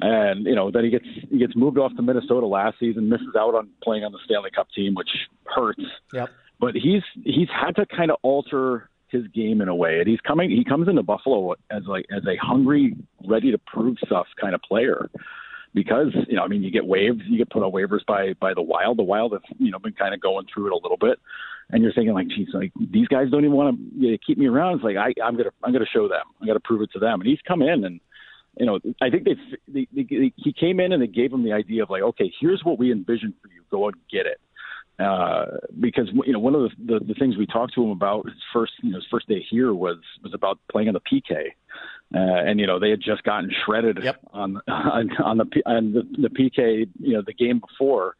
And 0.00 0.44
you 0.46 0.54
know, 0.54 0.70
then 0.70 0.84
he 0.84 0.90
gets 0.90 1.06
he 1.30 1.38
gets 1.38 1.56
moved 1.56 1.78
off 1.78 1.96
to 1.96 2.02
Minnesota 2.02 2.46
last 2.46 2.78
season, 2.78 3.08
misses 3.08 3.34
out 3.36 3.54
on 3.54 3.70
playing 3.82 4.04
on 4.04 4.12
the 4.12 4.18
Stanley 4.24 4.50
Cup 4.54 4.68
team, 4.74 4.94
which 4.94 5.10
hurts. 5.46 5.82
Yep 6.12 6.30
but 6.62 6.76
he's 6.76 7.02
he's 7.24 7.48
had 7.48 7.74
to 7.74 7.84
kind 7.84 8.12
of 8.12 8.18
alter 8.22 8.88
his 9.08 9.26
game 9.34 9.60
in 9.60 9.68
a 9.68 9.74
way, 9.74 9.98
and 9.98 10.08
he's 10.08 10.20
coming. 10.20 10.48
He 10.48 10.64
comes 10.64 10.88
into 10.88 11.02
Buffalo 11.02 11.54
as 11.70 11.82
like 11.88 12.06
as 12.16 12.22
a 12.24 12.36
hungry, 12.40 12.94
ready 13.26 13.50
to 13.50 13.58
prove 13.58 13.96
stuff 14.06 14.26
kind 14.40 14.54
of 14.54 14.62
player. 14.62 15.10
Because 15.74 16.14
you 16.28 16.36
know, 16.36 16.42
I 16.42 16.48
mean, 16.48 16.62
you 16.62 16.70
get 16.70 16.86
waived, 16.86 17.22
you 17.26 17.36
get 17.36 17.50
put 17.50 17.64
on 17.64 17.72
waivers 17.72 18.06
by 18.06 18.34
by 18.40 18.54
the 18.54 18.62
Wild. 18.62 18.96
The 18.96 19.02
Wild 19.02 19.32
have 19.32 19.42
you 19.58 19.72
know 19.72 19.80
been 19.80 19.92
kind 19.94 20.14
of 20.14 20.20
going 20.20 20.46
through 20.54 20.68
it 20.68 20.72
a 20.72 20.76
little 20.76 20.96
bit, 20.96 21.18
and 21.70 21.82
you're 21.82 21.92
thinking 21.92 22.14
like, 22.14 22.28
geez, 22.28 22.48
like 22.54 22.70
these 22.78 23.08
guys 23.08 23.28
don't 23.28 23.44
even 23.44 23.56
want 23.56 23.76
to 24.00 24.18
keep 24.24 24.38
me 24.38 24.46
around. 24.46 24.76
It's 24.76 24.84
like 24.84 24.96
I, 24.96 25.12
I'm 25.20 25.36
gonna 25.36 25.50
I'm 25.64 25.72
gonna 25.72 25.84
show 25.92 26.06
them. 26.06 26.22
I 26.40 26.46
got 26.46 26.54
to 26.54 26.60
prove 26.60 26.82
it 26.82 26.92
to 26.92 27.00
them. 27.00 27.20
And 27.20 27.28
he's 27.28 27.40
come 27.46 27.60
in 27.60 27.84
and 27.84 28.00
you 28.58 28.66
know, 28.66 28.78
I 29.00 29.08
think 29.08 29.24
they, 29.24 29.34
they, 29.66 29.88
they 29.94 30.32
he 30.36 30.52
came 30.52 30.78
in 30.78 30.92
and 30.92 31.02
they 31.02 31.06
gave 31.06 31.32
him 31.32 31.42
the 31.42 31.52
idea 31.52 31.82
of 31.82 31.90
like, 31.90 32.02
okay, 32.02 32.30
here's 32.38 32.60
what 32.64 32.78
we 32.78 32.92
envision 32.92 33.32
for 33.40 33.48
you. 33.48 33.62
Go 33.70 33.88
and 33.88 33.96
get 34.10 34.26
it. 34.26 34.38
Uh, 34.98 35.46
because 35.80 36.08
you 36.26 36.32
know 36.32 36.38
one 36.38 36.54
of 36.54 36.62
the, 36.62 36.98
the, 36.98 37.04
the 37.06 37.14
things 37.14 37.36
we 37.36 37.46
talked 37.46 37.74
to 37.74 37.82
him 37.82 37.90
about 37.90 38.26
his 38.26 38.34
first 38.52 38.72
you 38.82 38.90
know 38.90 38.96
his 38.96 39.06
first 39.10 39.26
day 39.26 39.44
here 39.50 39.72
was 39.72 39.96
was 40.22 40.34
about 40.34 40.58
playing 40.70 40.86
on 40.88 40.94
the 40.94 41.00
PK, 41.00 41.46
uh, 42.14 42.18
and 42.46 42.60
you 42.60 42.66
know 42.66 42.78
they 42.78 42.90
had 42.90 43.00
just 43.00 43.22
gotten 43.22 43.50
shredded 43.64 44.00
yep. 44.02 44.20
on 44.32 44.60
on 44.68 45.10
on 45.16 45.38
the 45.38 45.62
on 45.64 45.92
the, 45.92 46.02
the 46.20 46.28
PK 46.28 46.88
you 47.00 47.14
know 47.14 47.22
the 47.26 47.32
game 47.32 47.58
before, 47.58 48.16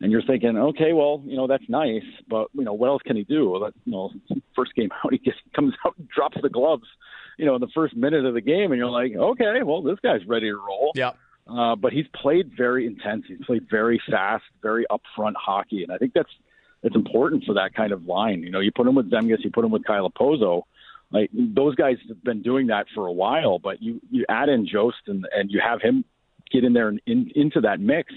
and 0.00 0.10
you're 0.10 0.22
thinking 0.22 0.56
okay 0.56 0.94
well 0.94 1.22
you 1.26 1.36
know 1.36 1.46
that's 1.46 1.68
nice 1.68 2.02
but 2.26 2.48
you 2.54 2.64
know 2.64 2.72
what 2.72 2.88
else 2.88 3.02
can 3.02 3.16
he 3.16 3.24
do? 3.24 3.50
Well, 3.50 3.60
that, 3.60 3.74
you 3.84 3.92
know 3.92 4.10
first 4.56 4.74
game 4.74 4.88
out 5.04 5.12
he 5.12 5.18
just 5.18 5.38
comes 5.54 5.74
out 5.86 5.94
and 5.98 6.08
drops 6.08 6.38
the 6.40 6.48
gloves, 6.48 6.88
you 7.36 7.44
know 7.44 7.54
in 7.54 7.60
the 7.60 7.68
first 7.74 7.94
minute 7.94 8.24
of 8.24 8.32
the 8.32 8.40
game 8.40 8.72
and 8.72 8.78
you're 8.78 8.90
like 8.90 9.14
okay 9.14 9.62
well 9.62 9.82
this 9.82 9.98
guy's 10.02 10.26
ready 10.26 10.48
to 10.48 10.56
roll. 10.56 10.92
Yeah. 10.94 11.12
Uh, 11.46 11.76
but 11.76 11.92
he's 11.92 12.06
played 12.14 12.50
very 12.56 12.86
intense. 12.86 13.24
He's 13.28 13.44
played 13.44 13.66
very 13.70 14.00
fast, 14.10 14.44
very 14.62 14.86
upfront 14.90 15.34
hockey, 15.36 15.82
and 15.82 15.92
I 15.92 15.98
think 15.98 16.12
that's 16.14 16.30
it's 16.82 16.94
important 16.94 17.44
for 17.44 17.54
that 17.54 17.74
kind 17.74 17.92
of 17.92 18.06
line. 18.06 18.42
You 18.42 18.50
know, 18.50 18.60
you 18.60 18.70
put 18.70 18.86
him 18.86 18.94
with 18.94 19.10
Zemgus, 19.10 19.42
you 19.42 19.50
put 19.50 19.64
him 19.64 19.70
with 19.70 19.84
Kyle 19.84 20.10
Okposo. 20.10 20.62
Like 21.10 21.30
those 21.32 21.74
guys 21.74 21.96
have 22.08 22.22
been 22.24 22.42
doing 22.42 22.68
that 22.68 22.86
for 22.94 23.06
a 23.06 23.12
while, 23.12 23.58
but 23.58 23.82
you 23.82 24.00
you 24.10 24.24
add 24.28 24.48
in 24.48 24.66
Jost 24.66 24.96
and 25.06 25.26
and 25.34 25.50
you 25.50 25.60
have 25.60 25.80
him 25.82 26.04
get 26.50 26.64
in 26.64 26.72
there 26.72 26.88
and 26.88 27.00
in, 27.06 27.30
into 27.34 27.60
that 27.62 27.80
mix 27.80 28.12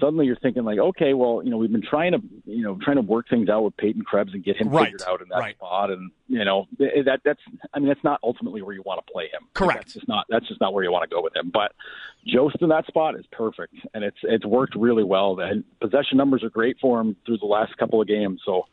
suddenly 0.00 0.26
you're 0.26 0.36
thinking 0.36 0.64
like, 0.64 0.78
okay, 0.78 1.14
well, 1.14 1.42
you 1.44 1.50
know, 1.50 1.56
we've 1.56 1.70
been 1.70 1.82
trying 1.82 2.12
to, 2.12 2.20
you 2.44 2.62
know, 2.62 2.78
trying 2.82 2.96
to 2.96 3.02
work 3.02 3.28
things 3.28 3.48
out 3.48 3.62
with 3.62 3.76
Peyton 3.76 4.02
Krebs 4.02 4.32
and 4.34 4.44
get 4.44 4.56
him 4.56 4.68
right. 4.68 4.86
figured 4.86 5.02
out 5.02 5.20
in 5.20 5.28
that 5.28 5.38
right. 5.38 5.56
spot, 5.56 5.90
and 5.90 6.10
you 6.28 6.44
know, 6.44 6.66
that 6.78 7.20
that's, 7.24 7.40
I 7.74 7.78
mean, 7.78 7.88
that's 7.88 8.04
not 8.04 8.20
ultimately 8.22 8.62
where 8.62 8.74
you 8.74 8.82
want 8.82 9.04
to 9.04 9.12
play 9.12 9.24
him. 9.24 9.48
Correct. 9.54 9.80
That's 9.80 9.94
just 9.94 10.08
not 10.08 10.26
that's 10.28 10.48
just 10.48 10.60
not 10.60 10.72
where 10.72 10.84
you 10.84 10.92
want 10.92 11.08
to 11.08 11.14
go 11.14 11.22
with 11.22 11.34
him. 11.36 11.50
But 11.52 11.72
Jost 12.26 12.56
in 12.60 12.68
that 12.70 12.86
spot 12.86 13.18
is 13.18 13.24
perfect, 13.32 13.74
and 13.94 14.04
it's 14.04 14.18
it's 14.22 14.46
worked 14.46 14.74
really 14.76 15.04
well. 15.04 15.36
The 15.36 15.64
possession 15.80 16.18
numbers 16.18 16.42
are 16.42 16.50
great 16.50 16.76
for 16.80 17.00
him 17.00 17.16
through 17.26 17.38
the 17.38 17.46
last 17.46 17.76
couple 17.76 18.00
of 18.00 18.08
games, 18.08 18.40
so 18.44 18.64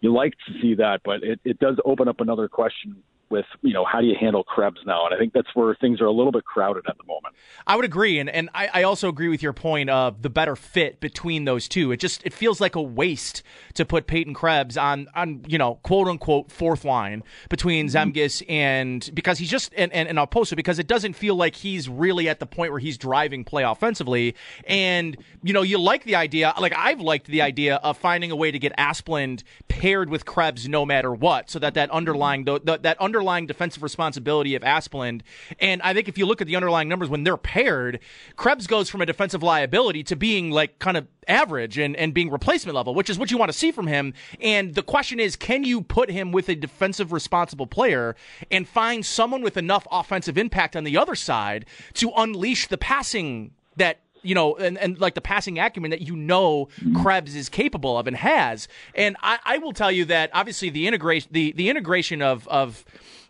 you 0.00 0.12
like 0.12 0.34
to 0.46 0.52
see 0.60 0.74
that, 0.74 1.00
but 1.04 1.22
it, 1.22 1.40
it 1.44 1.58
does 1.58 1.76
open 1.84 2.08
up 2.08 2.20
another 2.20 2.48
question 2.48 2.96
with 3.34 3.46
you 3.62 3.72
know 3.72 3.84
how 3.84 4.00
do 4.00 4.06
you 4.06 4.14
handle 4.18 4.44
Krebs 4.44 4.80
now, 4.86 5.06
and 5.06 5.14
I 5.14 5.18
think 5.18 5.32
that's 5.32 5.48
where 5.54 5.74
things 5.74 6.00
are 6.00 6.06
a 6.06 6.12
little 6.12 6.30
bit 6.30 6.44
crowded 6.44 6.84
at 6.88 6.96
the 6.96 7.04
moment. 7.04 7.34
I 7.66 7.74
would 7.74 7.84
agree, 7.84 8.20
and 8.20 8.30
and 8.30 8.48
I, 8.54 8.68
I 8.72 8.82
also 8.84 9.08
agree 9.08 9.28
with 9.28 9.42
your 9.42 9.52
point 9.52 9.90
of 9.90 10.22
the 10.22 10.30
better 10.30 10.54
fit 10.54 11.00
between 11.00 11.44
those 11.44 11.66
two. 11.66 11.90
It 11.90 11.96
just 11.98 12.24
it 12.24 12.32
feels 12.32 12.60
like 12.60 12.76
a 12.76 12.82
waste 12.82 13.42
to 13.74 13.84
put 13.84 14.06
Peyton 14.06 14.34
Krebs 14.34 14.76
on 14.76 15.08
on 15.16 15.44
you 15.48 15.58
know 15.58 15.80
quote 15.82 16.06
unquote 16.06 16.52
fourth 16.52 16.84
line 16.84 17.24
between 17.50 17.88
mm-hmm. 17.88 18.10
Zemgus 18.10 18.42
and 18.48 19.10
because 19.12 19.38
he's 19.38 19.50
just 19.50 19.74
and, 19.76 19.92
and 19.92 20.08
and 20.08 20.18
I'll 20.18 20.28
post 20.28 20.52
it 20.52 20.56
because 20.56 20.78
it 20.78 20.86
doesn't 20.86 21.14
feel 21.14 21.34
like 21.34 21.56
he's 21.56 21.88
really 21.88 22.28
at 22.28 22.38
the 22.38 22.46
point 22.46 22.70
where 22.70 22.80
he's 22.80 22.96
driving 22.96 23.42
play 23.42 23.64
offensively, 23.64 24.36
and 24.64 25.16
you 25.42 25.52
know 25.52 25.62
you 25.62 25.78
like 25.78 26.04
the 26.04 26.14
idea 26.14 26.54
like 26.60 26.74
I've 26.76 27.00
liked 27.00 27.26
the 27.26 27.42
idea 27.42 27.76
of 27.76 27.98
finding 27.98 28.30
a 28.30 28.36
way 28.36 28.52
to 28.52 28.58
get 28.60 28.72
Asplund 28.76 29.42
paired 29.66 30.08
with 30.08 30.24
Krebs 30.24 30.68
no 30.68 30.86
matter 30.86 31.12
what, 31.12 31.50
so 31.50 31.58
that 31.58 31.74
that 31.74 31.90
underlying 31.90 32.44
the, 32.44 32.60
the, 32.60 32.78
that 32.78 33.00
underlying 33.00 33.23
defensive 33.46 33.82
responsibility 33.82 34.54
of 34.54 34.62
Asplund, 34.62 35.22
and 35.60 35.82
I 35.82 35.94
think 35.94 36.08
if 36.08 36.18
you 36.18 36.26
look 36.26 36.40
at 36.40 36.46
the 36.46 36.56
underlying 36.56 36.88
numbers 36.88 37.08
when 37.08 37.24
they're 37.24 37.36
paired, 37.36 38.00
Krebs 38.36 38.66
goes 38.66 38.90
from 38.90 39.00
a 39.00 39.06
defensive 39.06 39.42
liability 39.42 40.02
to 40.04 40.16
being 40.16 40.50
like 40.50 40.78
kind 40.78 40.96
of 40.96 41.06
average 41.28 41.78
and, 41.78 41.96
and 41.96 42.12
being 42.14 42.30
replacement 42.30 42.76
level, 42.76 42.94
which 42.94 43.10
is 43.10 43.18
what 43.18 43.30
you 43.30 43.38
want 43.38 43.50
to 43.50 43.56
see 43.56 43.72
from 43.72 43.86
him. 43.86 44.14
And 44.40 44.74
the 44.74 44.82
question 44.82 45.18
is, 45.18 45.36
can 45.36 45.64
you 45.64 45.80
put 45.80 46.10
him 46.10 46.32
with 46.32 46.48
a 46.48 46.54
defensive 46.54 47.12
responsible 47.12 47.66
player 47.66 48.16
and 48.50 48.68
find 48.68 49.04
someone 49.04 49.42
with 49.42 49.56
enough 49.56 49.86
offensive 49.90 50.38
impact 50.38 50.76
on 50.76 50.84
the 50.84 50.96
other 50.96 51.14
side 51.14 51.66
to 51.94 52.12
unleash 52.16 52.68
the 52.68 52.78
passing 52.78 53.52
that 53.76 53.98
you 54.24 54.34
know, 54.34 54.56
and, 54.56 54.78
and 54.78 54.98
like 54.98 55.14
the 55.14 55.20
passing 55.20 55.58
acumen 55.58 55.90
that 55.90 56.00
you 56.00 56.16
know 56.16 56.66
mm-hmm. 56.80 57.02
Krebs 57.02 57.34
is 57.34 57.48
capable 57.48 57.98
of 57.98 58.06
and 58.06 58.16
has. 58.16 58.68
And 58.94 59.16
I, 59.22 59.38
I 59.44 59.58
will 59.58 59.72
tell 59.72 59.92
you 59.92 60.04
that 60.06 60.30
obviously 60.32 60.70
the 60.70 60.86
integration 60.86 61.28
the, 61.32 61.52
the 61.52 61.68
integration 61.68 62.22
of 62.22 62.46
of 62.48 62.84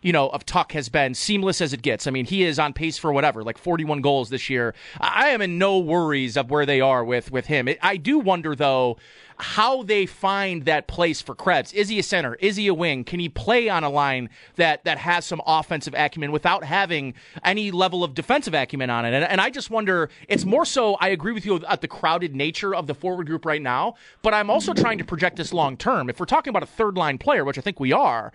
you 0.04 0.12
know, 0.12 0.28
of 0.28 0.44
Tuch 0.44 0.72
has 0.72 0.90
been 0.90 1.14
seamless 1.14 1.62
as 1.62 1.72
it 1.72 1.80
gets. 1.80 2.06
I 2.06 2.10
mean, 2.10 2.26
he 2.26 2.44
is 2.44 2.58
on 2.58 2.74
pace 2.74 2.98
for 2.98 3.10
whatever, 3.10 3.42
like 3.42 3.56
41 3.56 4.02
goals 4.02 4.28
this 4.28 4.50
year. 4.50 4.74
I 5.00 5.28
am 5.28 5.40
in 5.40 5.56
no 5.56 5.78
worries 5.78 6.36
of 6.36 6.50
where 6.50 6.66
they 6.66 6.82
are 6.82 7.02
with 7.02 7.32
with 7.32 7.46
him. 7.46 7.70
I 7.82 7.96
do 7.96 8.18
wonder 8.18 8.54
though 8.54 8.98
how 9.38 9.82
they 9.82 10.06
find 10.06 10.64
that 10.64 10.86
place 10.86 11.20
for 11.20 11.34
Krebs. 11.34 11.72
Is 11.72 11.88
he 11.88 11.98
a 11.98 12.02
center? 12.02 12.34
Is 12.36 12.56
he 12.56 12.66
a 12.66 12.74
wing? 12.74 13.04
Can 13.04 13.20
he 13.20 13.28
play 13.28 13.68
on 13.68 13.84
a 13.84 13.90
line 13.90 14.30
that 14.56 14.84
that 14.84 14.98
has 14.98 15.24
some 15.24 15.40
offensive 15.46 15.94
acumen 15.94 16.32
without 16.32 16.64
having 16.64 17.14
any 17.44 17.70
level 17.70 18.04
of 18.04 18.14
defensive 18.14 18.54
acumen 18.54 18.90
on 18.90 19.04
it? 19.04 19.14
And, 19.14 19.24
and 19.24 19.40
I 19.40 19.50
just 19.50 19.70
wonder. 19.70 20.10
It's 20.28 20.44
more 20.44 20.64
so. 20.64 20.94
I 20.94 21.08
agree 21.08 21.32
with 21.32 21.44
you 21.44 21.64
at 21.66 21.80
the 21.80 21.88
crowded 21.88 22.34
nature 22.34 22.74
of 22.74 22.86
the 22.86 22.94
forward 22.94 23.26
group 23.26 23.44
right 23.44 23.62
now, 23.62 23.94
but 24.22 24.34
I'm 24.34 24.50
also 24.50 24.72
trying 24.72 24.98
to 24.98 25.04
project 25.04 25.36
this 25.36 25.52
long 25.52 25.76
term. 25.76 26.08
If 26.08 26.20
we're 26.20 26.26
talking 26.26 26.50
about 26.50 26.62
a 26.62 26.66
third 26.66 26.96
line 26.96 27.18
player, 27.18 27.44
which 27.44 27.58
I 27.58 27.60
think 27.60 27.80
we 27.80 27.92
are 27.92 28.32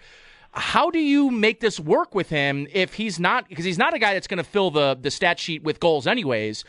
how 0.52 0.90
do 0.90 1.00
you 1.00 1.30
make 1.30 1.60
this 1.60 1.80
work 1.80 2.16
with 2.16 2.30
him 2.30 2.68
if 2.72 2.96
he's 2.96 3.20
not 3.20 3.48
because 3.50 3.66
he's 3.66 3.78
not 3.78 3.94
a 3.94 4.00
guy 4.00 4.14
that's 4.14 4.28
going 4.28 4.40
to 4.40 4.44
fill 4.44 4.72
the 4.72 4.98
the 5.00 5.12
stat 5.12 5.40
sheet 5.40 5.64
with 5.64 5.80
goals 5.80 6.08
anyways? 6.08 6.64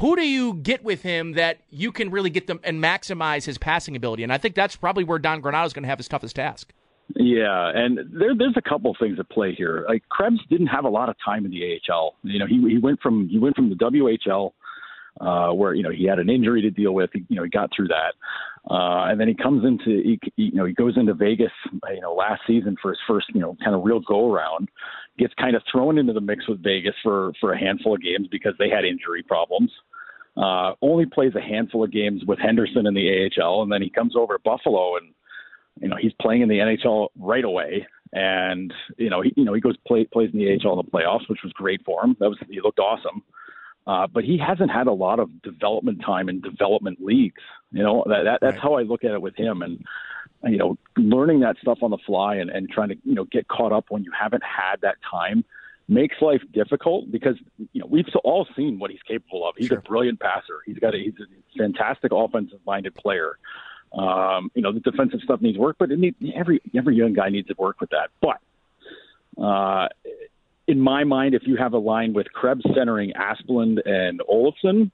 Who 0.00 0.16
do 0.16 0.26
you 0.26 0.54
get 0.54 0.84
with 0.84 1.02
him 1.02 1.32
that 1.32 1.60
you 1.70 1.92
can 1.92 2.10
really 2.10 2.30
get 2.30 2.46
them 2.46 2.60
and 2.64 2.82
maximize 2.82 3.44
his 3.44 3.58
passing 3.58 3.96
ability? 3.96 4.22
And 4.22 4.32
I 4.32 4.38
think 4.38 4.54
that's 4.54 4.76
probably 4.76 5.04
where 5.04 5.18
Don 5.18 5.42
Granato 5.42 5.66
is 5.66 5.72
going 5.72 5.82
to 5.82 5.88
have 5.88 5.98
his 5.98 6.08
toughest 6.08 6.36
task. 6.36 6.72
Yeah, 7.14 7.70
and 7.74 7.98
there, 8.10 8.34
there's 8.34 8.56
a 8.56 8.62
couple 8.62 8.90
of 8.90 8.96
things 8.98 9.18
at 9.18 9.28
play 9.28 9.54
here. 9.54 9.84
Like 9.88 10.02
Krebs 10.08 10.40
didn't 10.48 10.68
have 10.68 10.84
a 10.84 10.88
lot 10.88 11.08
of 11.08 11.16
time 11.22 11.44
in 11.44 11.50
the 11.50 11.78
AHL. 11.90 12.14
You 12.22 12.38
know, 12.38 12.46
he 12.46 12.56
he 12.68 12.78
went 12.78 13.00
from 13.00 13.28
he 13.28 13.38
went 13.38 13.56
from 13.56 13.68
the 13.68 13.76
WHL 13.76 14.52
uh, 15.20 15.52
where 15.52 15.74
you 15.74 15.82
know 15.82 15.90
he 15.90 16.06
had 16.06 16.18
an 16.18 16.30
injury 16.30 16.62
to 16.62 16.70
deal 16.70 16.92
with. 16.92 17.10
He, 17.12 17.24
you 17.28 17.36
know, 17.36 17.44
he 17.44 17.50
got 17.50 17.70
through 17.74 17.88
that, 17.88 18.14
uh, 18.70 19.10
and 19.10 19.20
then 19.20 19.28
he 19.28 19.34
comes 19.34 19.64
into 19.64 20.02
he, 20.02 20.20
you 20.36 20.52
know 20.52 20.64
he 20.64 20.72
goes 20.72 20.96
into 20.96 21.14
Vegas, 21.14 21.52
you 21.92 22.00
know, 22.00 22.14
last 22.14 22.42
season 22.46 22.76
for 22.80 22.90
his 22.90 22.98
first 23.08 23.26
you 23.34 23.40
know 23.40 23.56
kind 23.62 23.74
of 23.74 23.82
real 23.84 24.00
go 24.00 24.32
around. 24.32 24.68
Gets 25.18 25.34
kind 25.34 25.56
of 25.56 25.62
thrown 25.70 25.98
into 25.98 26.12
the 26.12 26.20
mix 26.20 26.48
with 26.48 26.62
Vegas 26.62 26.94
for 27.02 27.32
for 27.40 27.52
a 27.52 27.58
handful 27.58 27.94
of 27.94 28.02
games 28.02 28.28
because 28.30 28.54
they 28.58 28.68
had 28.68 28.84
injury 28.84 29.22
problems. 29.22 29.70
Uh, 30.36 30.72
only 30.80 31.04
plays 31.04 31.34
a 31.34 31.40
handful 31.40 31.84
of 31.84 31.92
games 31.92 32.22
with 32.26 32.38
Henderson 32.38 32.86
in 32.86 32.94
the 32.94 33.30
AHL, 33.38 33.62
and 33.62 33.70
then 33.70 33.82
he 33.82 33.90
comes 33.90 34.16
over 34.16 34.34
to 34.34 34.42
Buffalo 34.42 34.96
and 34.96 35.12
you 35.80 35.88
know 35.88 35.96
he's 36.00 36.12
playing 36.20 36.42
in 36.42 36.48
the 36.48 36.58
NHL 36.58 37.08
right 37.18 37.44
away 37.44 37.86
and 38.12 38.72
you 38.98 39.08
know 39.08 39.22
he 39.22 39.32
you 39.36 39.44
know 39.44 39.54
he 39.54 39.60
goes 39.60 39.76
play 39.86 40.04
plays 40.04 40.30
in 40.32 40.38
the 40.38 40.46
AHL 40.46 40.78
in 40.78 40.86
the 40.86 40.90
playoffs, 40.90 41.28
which 41.28 41.40
was 41.42 41.52
great 41.54 41.82
for 41.84 42.04
him. 42.04 42.16
That 42.20 42.28
was 42.28 42.38
he 42.48 42.60
looked 42.60 42.78
awesome. 42.78 43.22
Uh, 43.86 44.06
but 44.06 44.22
he 44.22 44.38
hasn't 44.38 44.70
had 44.70 44.86
a 44.86 44.92
lot 44.92 45.18
of 45.18 45.42
development 45.42 46.00
time 46.06 46.28
in 46.28 46.40
development 46.40 46.98
leagues. 47.00 47.42
You 47.72 47.82
know, 47.82 48.04
that, 48.06 48.24
that 48.24 48.40
that's 48.40 48.54
right. 48.54 48.62
how 48.62 48.74
I 48.74 48.82
look 48.82 49.04
at 49.04 49.12
it 49.12 49.22
with 49.22 49.36
him. 49.36 49.62
And, 49.62 49.84
you 50.44 50.58
know, 50.58 50.76
learning 50.96 51.40
that 51.40 51.56
stuff 51.60 51.78
on 51.82 51.90
the 51.90 51.98
fly 52.04 52.36
and, 52.36 52.50
and 52.50 52.68
trying 52.68 52.90
to, 52.90 52.96
you 53.04 53.14
know, 53.14 53.24
get 53.24 53.48
caught 53.48 53.72
up 53.72 53.86
when 53.88 54.04
you 54.04 54.12
haven't 54.18 54.42
had 54.42 54.80
that 54.82 54.96
time 55.10 55.44
makes 55.88 56.16
life 56.20 56.42
difficult 56.52 57.10
because, 57.10 57.36
you 57.72 57.80
know, 57.80 57.86
we've 57.88 58.06
all 58.24 58.46
seen 58.56 58.78
what 58.78 58.90
he's 58.90 59.02
capable 59.06 59.48
of. 59.48 59.54
He's 59.56 59.68
sure. 59.68 59.78
a 59.78 59.82
brilliant 59.82 60.20
passer. 60.20 60.60
He's 60.66 60.78
got 60.78 60.94
a, 60.94 60.98
he's 60.98 61.14
a 61.20 61.58
fantastic 61.58 62.12
offensive 62.12 62.60
minded 62.66 62.94
player. 62.94 63.38
Um, 63.92 64.50
you 64.54 64.62
know, 64.62 64.72
the 64.72 64.80
defensive 64.80 65.20
stuff 65.22 65.40
needs 65.40 65.58
work, 65.58 65.76
but 65.78 65.90
it 65.90 65.98
need, 65.98 66.14
every, 66.34 66.60
every 66.74 66.96
young 66.96 67.12
guy 67.14 67.28
needs 67.28 67.48
to 67.48 67.54
work 67.58 67.80
with 67.80 67.90
that. 67.90 68.10
But, 68.20 69.42
uh, 69.42 69.88
in 70.68 70.78
my 70.78 71.04
mind, 71.04 71.34
if 71.34 71.42
you 71.44 71.56
have 71.56 71.72
a 71.72 71.78
line 71.78 72.12
with 72.12 72.32
Krebs 72.32 72.64
centering 72.74 73.12
Asplund 73.12 73.86
and 73.86 74.20
Olofsson, 74.20 74.90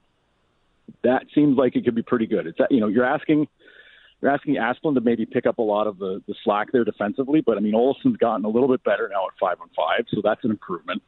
that 1.03 1.25
seems 1.33 1.57
like 1.57 1.75
it 1.75 1.85
could 1.85 1.95
be 1.95 2.03
pretty 2.03 2.25
good. 2.25 2.47
It's 2.47 2.59
you 2.69 2.79
know 2.79 2.87
you're 2.87 3.05
asking 3.05 3.47
you're 4.21 4.31
asking 4.31 4.55
Asplund 4.55 4.95
to 4.95 5.01
maybe 5.01 5.25
pick 5.25 5.45
up 5.45 5.59
a 5.59 5.63
lot 5.63 5.87
of 5.87 5.97
the, 5.97 6.21
the 6.27 6.35
slack 6.43 6.71
there 6.71 6.83
defensively, 6.83 7.41
but 7.41 7.57
I 7.57 7.61
mean 7.61 7.73
Olofsson's 7.73 8.17
gotten 8.17 8.45
a 8.45 8.49
little 8.49 8.67
bit 8.67 8.83
better 8.83 9.09
now 9.11 9.25
at 9.27 9.33
five 9.39 9.61
on 9.61 9.69
five, 9.75 10.05
so 10.13 10.21
that's 10.23 10.43
an 10.43 10.51
improvement. 10.51 11.01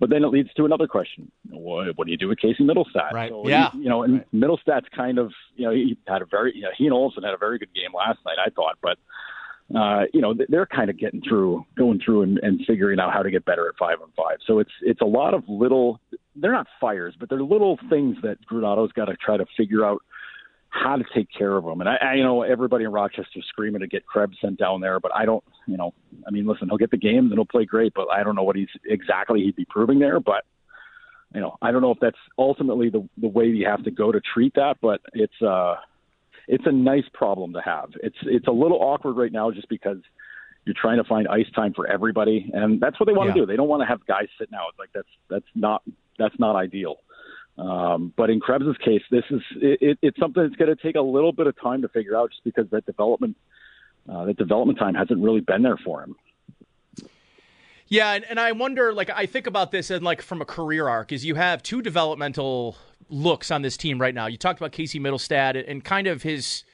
But 0.00 0.10
then 0.10 0.22
it 0.22 0.28
leads 0.28 0.52
to 0.54 0.64
another 0.64 0.86
question: 0.86 1.30
What, 1.50 1.96
what 1.96 2.06
do 2.06 2.12
you 2.12 2.18
do 2.18 2.28
with 2.28 2.38
Casey 2.38 2.64
Mittelstadt? 2.64 3.12
Right. 3.12 3.30
So 3.30 3.48
yeah. 3.48 3.70
He, 3.72 3.78
you 3.80 3.88
know, 3.88 4.02
and 4.04 4.14
right. 4.14 4.34
Mittelstadt's 4.34 4.88
kind 4.94 5.18
of 5.18 5.32
you 5.56 5.66
know 5.66 5.72
he 5.72 5.98
had 6.06 6.22
a 6.22 6.26
very 6.26 6.54
you 6.54 6.62
know, 6.62 6.70
he 6.76 6.86
and 6.86 6.94
Olofsson 6.94 7.24
had 7.24 7.34
a 7.34 7.38
very 7.38 7.58
good 7.58 7.74
game 7.74 7.92
last 7.94 8.18
night, 8.24 8.36
I 8.44 8.50
thought, 8.50 8.78
but 8.82 8.98
uh, 9.74 10.04
you 10.14 10.20
know, 10.20 10.34
they're 10.48 10.66
kind 10.66 10.88
of 10.88 10.98
getting 10.98 11.20
through, 11.20 11.64
going 11.76 12.00
through 12.02 12.22
and, 12.22 12.38
and 12.38 12.60
figuring 12.66 12.98
out 12.98 13.12
how 13.12 13.22
to 13.22 13.30
get 13.30 13.44
better 13.44 13.68
at 13.68 13.76
five 13.78 14.00
on 14.00 14.10
five. 14.16 14.38
So 14.46 14.60
it's 14.60 14.70
it's 14.82 15.00
a 15.00 15.06
lot 15.06 15.34
of 15.34 15.44
little. 15.48 16.00
They're 16.40 16.52
not 16.52 16.66
fires, 16.80 17.14
but 17.18 17.28
they're 17.28 17.42
little 17.42 17.78
things 17.88 18.16
that 18.22 18.38
Granato's 18.46 18.92
got 18.92 19.06
to 19.06 19.16
try 19.16 19.36
to 19.36 19.46
figure 19.56 19.84
out 19.84 20.02
how 20.70 20.96
to 20.96 21.04
take 21.14 21.28
care 21.36 21.56
of 21.56 21.64
them. 21.64 21.80
And 21.80 21.88
I, 21.88 21.96
I, 21.96 22.14
you 22.14 22.22
know, 22.22 22.42
everybody 22.42 22.84
in 22.84 22.92
Rochester 22.92 23.40
screaming 23.48 23.80
to 23.80 23.86
get 23.86 24.06
Krebs 24.06 24.36
sent 24.40 24.58
down 24.58 24.80
there, 24.80 25.00
but 25.00 25.14
I 25.14 25.24
don't, 25.24 25.42
you 25.66 25.76
know, 25.76 25.94
I 26.26 26.30
mean, 26.30 26.46
listen, 26.46 26.68
he'll 26.68 26.78
get 26.78 26.90
the 26.90 26.98
games 26.98 27.30
and 27.30 27.38
he'll 27.38 27.46
play 27.46 27.64
great, 27.64 27.94
but 27.94 28.08
I 28.12 28.22
don't 28.22 28.36
know 28.36 28.42
what 28.42 28.56
he's 28.56 28.68
exactly 28.84 29.40
he'd 29.40 29.56
be 29.56 29.64
proving 29.64 29.98
there. 29.98 30.20
But 30.20 30.44
you 31.34 31.40
know, 31.40 31.56
I 31.60 31.72
don't 31.72 31.82
know 31.82 31.90
if 31.90 31.98
that's 32.00 32.18
ultimately 32.38 32.90
the 32.90 33.08
the 33.18 33.28
way 33.28 33.46
you 33.46 33.66
have 33.66 33.84
to 33.84 33.90
go 33.90 34.12
to 34.12 34.20
treat 34.20 34.54
that, 34.54 34.76
but 34.80 35.00
it's 35.12 35.40
uh 35.42 35.76
it's 36.46 36.64
a 36.66 36.72
nice 36.72 37.04
problem 37.12 37.52
to 37.54 37.60
have. 37.60 37.90
It's 38.02 38.16
it's 38.22 38.46
a 38.46 38.52
little 38.52 38.78
awkward 38.78 39.16
right 39.16 39.32
now 39.32 39.50
just 39.50 39.68
because 39.68 39.98
you're 40.64 40.76
trying 40.78 40.98
to 40.98 41.04
find 41.04 41.28
ice 41.28 41.50
time 41.54 41.72
for 41.74 41.86
everybody, 41.86 42.50
and 42.52 42.80
that's 42.80 42.98
what 43.00 43.06
they 43.06 43.12
want 43.12 43.28
yeah. 43.28 43.34
to 43.34 43.40
do. 43.40 43.46
They 43.46 43.56
don't 43.56 43.68
want 43.68 43.82
to 43.82 43.86
have 43.86 44.04
guys 44.06 44.28
sitting 44.38 44.54
out. 44.54 44.74
Like 44.78 44.90
that's 44.94 45.08
that's 45.30 45.46
not 45.54 45.82
that's 46.18 46.38
not 46.38 46.56
ideal. 46.56 46.96
Um, 47.56 48.12
but 48.16 48.30
in 48.30 48.38
Krebs's 48.38 48.76
case, 48.84 49.02
this 49.10 49.24
is 49.30 49.40
it, 49.56 49.78
it, 49.80 49.98
it's 50.02 50.18
something 50.18 50.42
that's 50.42 50.54
going 50.56 50.74
to 50.74 50.80
take 50.80 50.94
a 50.94 51.00
little 51.00 51.32
bit 51.32 51.46
of 51.46 51.60
time 51.60 51.82
to 51.82 51.88
figure 51.88 52.16
out, 52.16 52.30
just 52.30 52.44
because 52.44 52.70
that 52.70 52.86
development 52.86 53.36
uh, 54.08 54.24
that 54.26 54.36
development 54.36 54.78
time 54.78 54.94
hasn't 54.94 55.20
really 55.20 55.40
been 55.40 55.62
there 55.62 55.76
for 55.76 56.02
him. 56.02 56.14
Yeah, 57.88 58.12
and, 58.12 58.24
and 58.28 58.38
I 58.38 58.52
wonder, 58.52 58.92
like, 58.92 59.08
I 59.10 59.24
think 59.24 59.46
about 59.46 59.70
this 59.70 59.90
and 59.90 60.04
like 60.04 60.20
from 60.20 60.42
a 60.42 60.44
career 60.44 60.88
arc, 60.88 61.10
is 61.10 61.24
you 61.24 61.36
have 61.36 61.62
two 61.62 61.80
developmental 61.80 62.76
looks 63.08 63.50
on 63.50 63.62
this 63.62 63.76
team 63.78 63.98
right 63.98 64.14
now. 64.14 64.26
You 64.26 64.36
talked 64.36 64.60
about 64.60 64.72
Casey 64.72 65.00
Mittelstadt 65.00 65.64
and 65.66 65.82
kind 65.82 66.06
of 66.06 66.22
his 66.22 66.64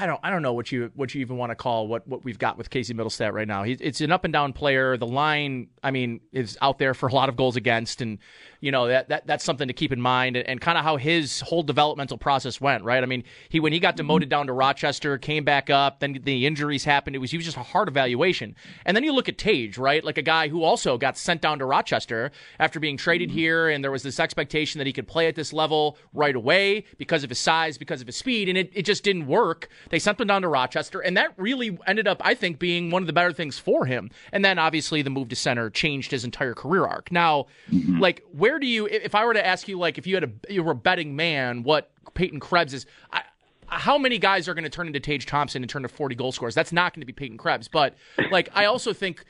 I 0.00 0.06
don't 0.06 0.20
I 0.22 0.30
don't 0.30 0.40
know 0.40 0.54
what 0.54 0.72
you 0.72 0.90
what 0.94 1.14
you 1.14 1.20
even 1.20 1.36
want 1.36 1.50
to 1.50 1.54
call 1.54 1.86
what 1.86 2.08
what 2.08 2.24
we've 2.24 2.38
got 2.38 2.56
with 2.56 2.70
Casey 2.70 2.94
Mittelstadt 2.94 3.32
right 3.32 3.46
now. 3.46 3.62
He, 3.62 3.72
it's 3.72 4.00
an 4.00 4.10
up 4.10 4.24
and 4.24 4.32
down 4.32 4.54
player. 4.54 4.96
The 4.96 5.06
line, 5.06 5.68
I 5.82 5.90
mean, 5.90 6.20
is 6.32 6.56
out 6.62 6.78
there 6.78 6.94
for 6.94 7.08
a 7.08 7.12
lot 7.12 7.28
of 7.28 7.36
goals 7.36 7.56
against, 7.56 8.00
and 8.00 8.18
you 8.60 8.72
know 8.72 8.88
that, 8.88 9.10
that 9.10 9.26
that's 9.26 9.44
something 9.44 9.68
to 9.68 9.74
keep 9.74 9.92
in 9.92 10.00
mind, 10.00 10.36
and, 10.36 10.48
and 10.48 10.60
kind 10.62 10.78
of 10.78 10.84
how 10.84 10.96
his 10.96 11.40
whole 11.40 11.62
developmental 11.62 12.16
process 12.16 12.58
went. 12.58 12.84
Right? 12.84 13.02
I 13.02 13.06
mean, 13.06 13.24
he 13.50 13.60
when 13.60 13.74
he 13.74 13.80
got 13.80 13.96
demoted 13.96 14.30
down 14.30 14.46
to 14.46 14.54
Rochester, 14.54 15.18
came 15.18 15.44
back 15.44 15.68
up, 15.68 16.00
then 16.00 16.18
the 16.22 16.46
injuries 16.46 16.84
happened. 16.84 17.14
It 17.14 17.18
was 17.18 17.30
he 17.30 17.36
was 17.36 17.44
just 17.44 17.58
a 17.58 17.62
hard 17.62 17.88
evaluation, 17.88 18.56
and 18.86 18.96
then 18.96 19.04
you 19.04 19.12
look 19.12 19.28
at 19.28 19.36
Tage, 19.36 19.76
right? 19.76 20.02
Like 20.02 20.16
a 20.16 20.22
guy 20.22 20.48
who 20.48 20.62
also 20.62 20.96
got 20.96 21.18
sent 21.18 21.42
down 21.42 21.58
to 21.58 21.66
Rochester 21.66 22.32
after 22.58 22.80
being 22.80 22.96
traded 22.96 23.28
mm-hmm. 23.28 23.38
here, 23.38 23.68
and 23.68 23.84
there 23.84 23.92
was 23.92 24.02
this 24.02 24.18
expectation 24.18 24.78
that 24.78 24.86
he 24.86 24.92
could 24.94 25.06
play 25.06 25.26
at 25.26 25.34
this 25.34 25.52
level 25.52 25.98
right 26.14 26.34
away 26.34 26.84
because 26.96 27.24
of 27.24 27.28
his 27.28 27.38
size, 27.38 27.76
because 27.76 28.00
of 28.00 28.06
his 28.06 28.16
speed, 28.16 28.48
and 28.48 28.56
it, 28.56 28.70
it 28.72 28.86
just 28.86 29.04
didn't 29.04 29.26
work 29.26 29.68
they 29.90 29.98
sent 29.98 30.20
him 30.20 30.28
down 30.28 30.42
to 30.42 30.48
Rochester, 30.48 31.00
and 31.00 31.16
that 31.16 31.32
really 31.36 31.78
ended 31.86 32.08
up, 32.08 32.20
I 32.24 32.34
think, 32.34 32.58
being 32.58 32.90
one 32.90 33.02
of 33.02 33.06
the 33.06 33.12
better 33.12 33.32
things 33.32 33.58
for 33.58 33.86
him. 33.86 34.10
And 34.32 34.44
then 34.44 34.58
obviously 34.58 35.02
the 35.02 35.10
move 35.10 35.28
to 35.30 35.36
center 35.36 35.70
changed 35.70 36.10
his 36.10 36.24
entire 36.24 36.54
career 36.54 36.84
arc. 36.84 37.10
Now, 37.12 37.46
mm-hmm. 37.70 37.98
like, 37.98 38.24
where 38.32 38.58
do 38.58 38.66
you, 38.66 38.86
if 38.86 39.14
I 39.14 39.24
were 39.24 39.34
to 39.34 39.46
ask 39.46 39.68
you, 39.68 39.78
like, 39.78 39.98
if 39.98 40.06
you 40.06 40.14
had 40.14 40.24
a, 40.24 40.52
you 40.52 40.62
were 40.62 40.72
a 40.72 40.76
betting 40.76 41.16
man, 41.16 41.62
what 41.62 41.90
Peyton 42.14 42.40
Krebs 42.40 42.74
is, 42.74 42.86
I, 43.12 43.22
how 43.66 43.96
many 43.96 44.18
guys 44.18 44.48
are 44.48 44.54
going 44.54 44.64
to 44.64 44.70
turn 44.70 44.86
into 44.86 45.00
Tage 45.00 45.26
Thompson 45.26 45.62
and 45.62 45.70
turn 45.70 45.82
to 45.82 45.88
40 45.88 46.14
goal 46.14 46.32
scores? 46.32 46.54
That's 46.54 46.72
not 46.72 46.94
going 46.94 47.00
to 47.00 47.06
be 47.06 47.12
Peyton 47.12 47.38
Krebs. 47.38 47.68
But, 47.68 47.94
like, 48.30 48.50
I 48.54 48.66
also 48.66 48.92
think 48.92 49.24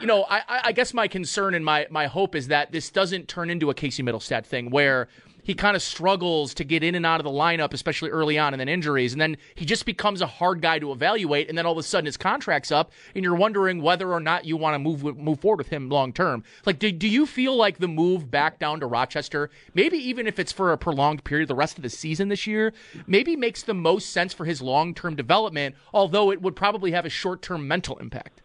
you 0.00 0.06
know, 0.06 0.24
I, 0.28 0.42
I 0.48 0.72
guess 0.72 0.92
my 0.92 1.08
concern 1.08 1.54
and 1.54 1.64
my 1.64 1.86
my 1.90 2.06
hope 2.06 2.34
is 2.34 2.48
that 2.48 2.72
this 2.72 2.90
doesn't 2.90 3.28
turn 3.28 3.50
into 3.50 3.70
a 3.70 3.74
Casey 3.74 4.02
Mittelstadt 4.02 4.44
thing 4.44 4.70
where 4.70 5.08
he 5.46 5.54
kind 5.54 5.76
of 5.76 5.82
struggles 5.82 6.54
to 6.54 6.64
get 6.64 6.82
in 6.82 6.96
and 6.96 7.06
out 7.06 7.20
of 7.20 7.24
the 7.24 7.30
lineup, 7.30 7.72
especially 7.72 8.10
early 8.10 8.36
on, 8.36 8.52
and 8.52 8.58
then 8.58 8.68
injuries. 8.68 9.12
And 9.12 9.20
then 9.20 9.36
he 9.54 9.64
just 9.64 9.86
becomes 9.86 10.20
a 10.20 10.26
hard 10.26 10.60
guy 10.60 10.80
to 10.80 10.90
evaluate. 10.90 11.48
And 11.48 11.56
then 11.56 11.64
all 11.64 11.70
of 11.70 11.78
a 11.78 11.84
sudden 11.84 12.06
his 12.06 12.16
contract's 12.16 12.72
up, 12.72 12.90
and 13.14 13.22
you're 13.22 13.36
wondering 13.36 13.80
whether 13.80 14.12
or 14.12 14.18
not 14.18 14.44
you 14.44 14.56
want 14.56 14.74
to 14.74 14.80
move 14.80 15.16
move 15.16 15.38
forward 15.38 15.58
with 15.58 15.68
him 15.68 15.88
long 15.88 16.12
term. 16.12 16.42
Like, 16.64 16.80
do, 16.80 16.90
do 16.90 17.06
you 17.06 17.26
feel 17.26 17.54
like 17.54 17.78
the 17.78 17.86
move 17.86 18.28
back 18.28 18.58
down 18.58 18.80
to 18.80 18.88
Rochester, 18.88 19.48
maybe 19.72 19.98
even 19.98 20.26
if 20.26 20.40
it's 20.40 20.50
for 20.50 20.72
a 20.72 20.78
prolonged 20.78 21.22
period, 21.22 21.46
the 21.46 21.54
rest 21.54 21.76
of 21.76 21.84
the 21.84 21.90
season 21.90 22.28
this 22.28 22.48
year, 22.48 22.72
maybe 23.06 23.36
makes 23.36 23.62
the 23.62 23.72
most 23.72 24.10
sense 24.10 24.32
for 24.32 24.46
his 24.46 24.60
long 24.60 24.94
term 24.94 25.14
development, 25.14 25.76
although 25.94 26.32
it 26.32 26.42
would 26.42 26.56
probably 26.56 26.90
have 26.90 27.06
a 27.06 27.10
short 27.10 27.40
term 27.40 27.68
mental 27.68 27.98
impact? 27.98 28.42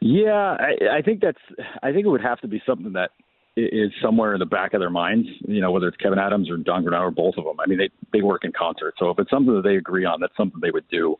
Yeah, 0.00 0.56
I, 0.58 0.96
I 0.98 1.02
think 1.02 1.20
that's. 1.20 1.38
I 1.84 1.92
think 1.92 2.04
it 2.04 2.08
would 2.08 2.20
have 2.20 2.40
to 2.40 2.48
be 2.48 2.60
something 2.66 2.94
that 2.94 3.12
is 3.56 3.90
somewhere 4.02 4.34
in 4.34 4.38
the 4.38 4.46
back 4.46 4.74
of 4.74 4.80
their 4.80 4.90
minds, 4.90 5.26
you 5.48 5.60
know, 5.60 5.70
whether 5.70 5.88
it's 5.88 5.96
Kevyn 5.96 6.18
Adams 6.18 6.50
or 6.50 6.58
Don 6.58 6.84
Granato 6.84 7.02
or 7.02 7.10
both 7.10 7.34
of 7.38 7.44
them. 7.44 7.58
I 7.58 7.66
mean, 7.66 7.78
they 7.78 7.90
they 8.12 8.22
work 8.22 8.44
in 8.44 8.52
concert. 8.52 8.94
So 8.98 9.10
if 9.10 9.18
it's 9.18 9.30
something 9.30 9.54
that 9.54 9.62
they 9.62 9.76
agree 9.76 10.04
on, 10.04 10.20
that's 10.20 10.36
something 10.36 10.60
they 10.60 10.70
would 10.70 10.88
do. 10.88 11.16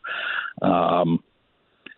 Um, 0.60 1.22